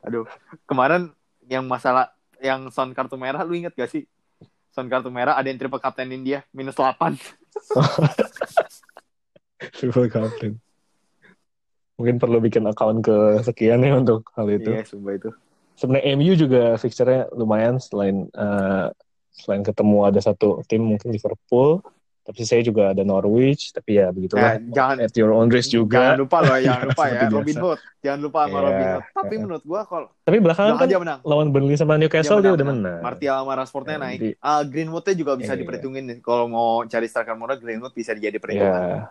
[0.02, 0.24] Aduh,
[0.66, 1.12] kemarin
[1.48, 2.10] yang masalah
[2.42, 4.06] yang Son kartu merah lu inget gak sih?
[4.72, 7.18] Son kartu merah ada yang triple kaptenin dia minus 8.
[9.74, 10.54] triple captain
[11.98, 15.30] mungkin perlu bikin account ke sekian ya untuk hal itu Iya, sumpah itu.
[15.74, 18.86] sebenarnya MU juga fixture-nya lumayan selain eh,
[19.34, 21.82] selain ketemu ada satu tim mungkin Liverpool
[22.28, 25.80] tapi saya juga ada Norwich tapi ya Nah, begitulah jangan at your own risk Jangan
[25.80, 27.56] juga lupa loh, jangan lupa ya Robin.
[27.56, 27.78] Hood.
[27.98, 29.04] Jangan lupa sama Iya, Robin Hood.
[29.10, 29.40] Tapi iya.
[29.40, 31.18] menurut gua kalau tapi belakangan kan dia menang.
[31.22, 34.18] lawan Burnley sama Newcastle dia, udah menang Martial sama Rashfordnya Ya, naik.
[34.18, 35.58] jadi- Ah, Greenwoodnya juga bisa Iya.
[35.58, 36.18] diperhitungin nih.
[36.20, 39.08] Kalau mau cari striker murah, Greenwood bisa jadi ya perhitungan.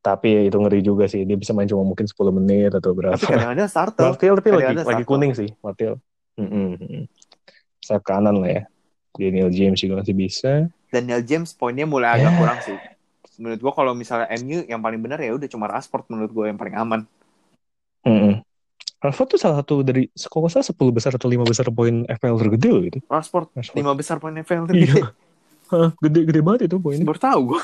[0.00, 3.12] tapi ya itu ngeri juga sih dia bisa main cuma mungkin 10 menit atau berapa
[3.12, 4.04] Tapi kadang-kadang starter.
[4.06, 5.04] Martial tapi lagi lagi starter.
[5.04, 5.94] kuning sih Martial
[6.34, 7.04] Mm-mm.
[7.78, 8.62] sayap kanan lah ya
[9.12, 12.36] Daniel James juga masih bisa Daniel James poinnya mulai agak Ya.
[12.36, 12.78] kurang sih.
[13.36, 16.56] Menurut gua kalau misalnya MU yang paling benar ya udah cuma Rashford menurut gua yang
[16.56, 17.00] paling aman.
[18.02, 18.40] Mm-mm.
[18.98, 22.34] Rashford tuh salah satu dari kalau nggak salah 10 besar atau 5 besar poin FPL
[22.36, 22.98] tergede loh gitu.
[23.04, 23.76] Rashford Rashford.
[23.76, 25.14] lima besar poin FPL Iya.
[25.70, 27.04] Hah, gede-gede banget itu poinnya.
[27.04, 27.62] Baru tahu gua.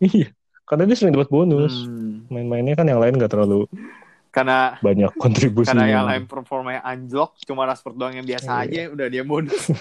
[0.00, 0.32] Iya.
[0.64, 1.84] Karena dia sering dapat bonus.
[1.84, 2.24] Hmm.
[2.26, 3.68] Main-mainnya kan yang lain nggak terlalu
[4.28, 5.68] Karena banyak kontribusi.
[5.68, 8.88] karena yang lain performanya anjlok, cuma Rashford doang yang biasa Iya.
[8.88, 9.70] aja udah dia bonus.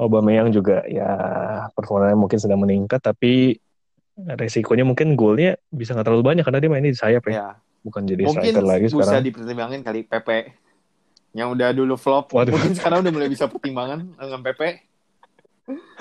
[0.00, 1.10] Aubameyang juga ya
[1.76, 3.60] performanya mungkin sedang meningkat tapi
[4.16, 7.32] resikonya mungkin golnya bisa nggak terlalu banyak karena dia mainnya di sayap ya.
[7.32, 7.48] ya.
[7.80, 9.24] Bukan jadi Mungkin striker lagi bisa sekarang.
[9.24, 10.28] dipertimbangin kali PP
[11.32, 12.32] yang udah dulu flop.
[12.32, 12.52] Waduh.
[12.52, 14.60] Mungkin sekarang udah mulai bisa pertimbangan dengan PP.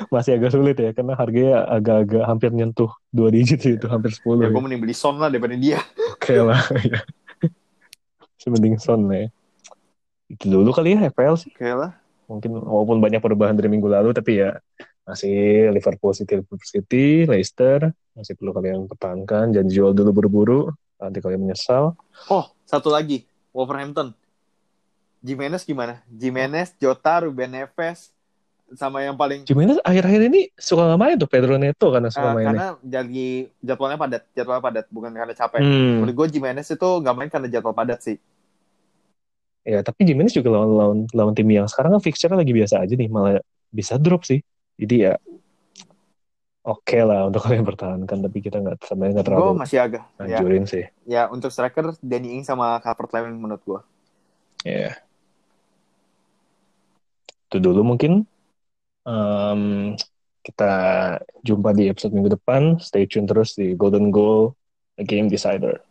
[0.09, 4.49] Masih agak sulit ya karena harganya agak-agak hampir nyentuh dua digit itu hampir 10 Ya,
[4.49, 4.49] ya.
[4.49, 5.77] gue mending beli Son lah daripada dia.
[6.17, 6.57] Oke lah.
[6.89, 6.99] ya.
[8.81, 9.29] Son ya.
[10.25, 11.51] Itu dulu kali ya FPL sih.
[11.53, 11.93] Oke lah.
[12.29, 14.61] Mungkin walaupun banyak perubahan dari minggu lalu tapi ya
[15.03, 19.49] masih Liverpool City, Liverpool City, Leicester masih perlu kalian pertahankan.
[19.49, 20.61] Jangan jual dulu buru-buru.
[21.01, 21.97] Nanti kalian menyesal.
[22.29, 23.25] Oh, satu lagi.
[23.49, 24.13] Wolverhampton.
[25.25, 26.05] Jimenez gimana?
[26.07, 28.13] Jimenez, Jota, Ruben Neves,
[28.77, 32.35] sama yang paling Jimenez akhir-akhir ini suka nggak main tuh Pedro Neto karena suka eh,
[32.35, 32.49] mainnya.
[32.49, 33.27] karena jadi
[33.63, 35.59] jadwalnya padat, jadwalnya padat bukan karena capek.
[35.63, 35.95] Hmm.
[36.03, 38.17] Menurut gue Jimenez itu nggak main karena jadwal padat sih.
[39.67, 42.93] Ya, tapi Jimenez juga lawan lawan lawan tim yang sekarang kan fixture lagi biasa aja
[42.95, 44.39] nih, malah bisa drop sih.
[44.79, 45.13] Jadi ya
[46.63, 50.37] oke lah untuk kalian pertahankan, tapi kita nggak sebenarnya nggak Gue terlalu masih agak ya,
[50.39, 50.85] anjurin sih.
[51.05, 53.81] ya untuk striker Danny Ings sama Calvert Lewin menurut gue.
[54.63, 54.99] Ya.
[57.49, 58.27] Itu dulu mungkin.
[59.07, 59.95] Em,
[60.45, 60.71] kita
[61.41, 62.77] jumpa di episode minggu depan.
[62.77, 64.53] Stay tune terus di Golden Goal,
[64.99, 65.81] A Game Decider.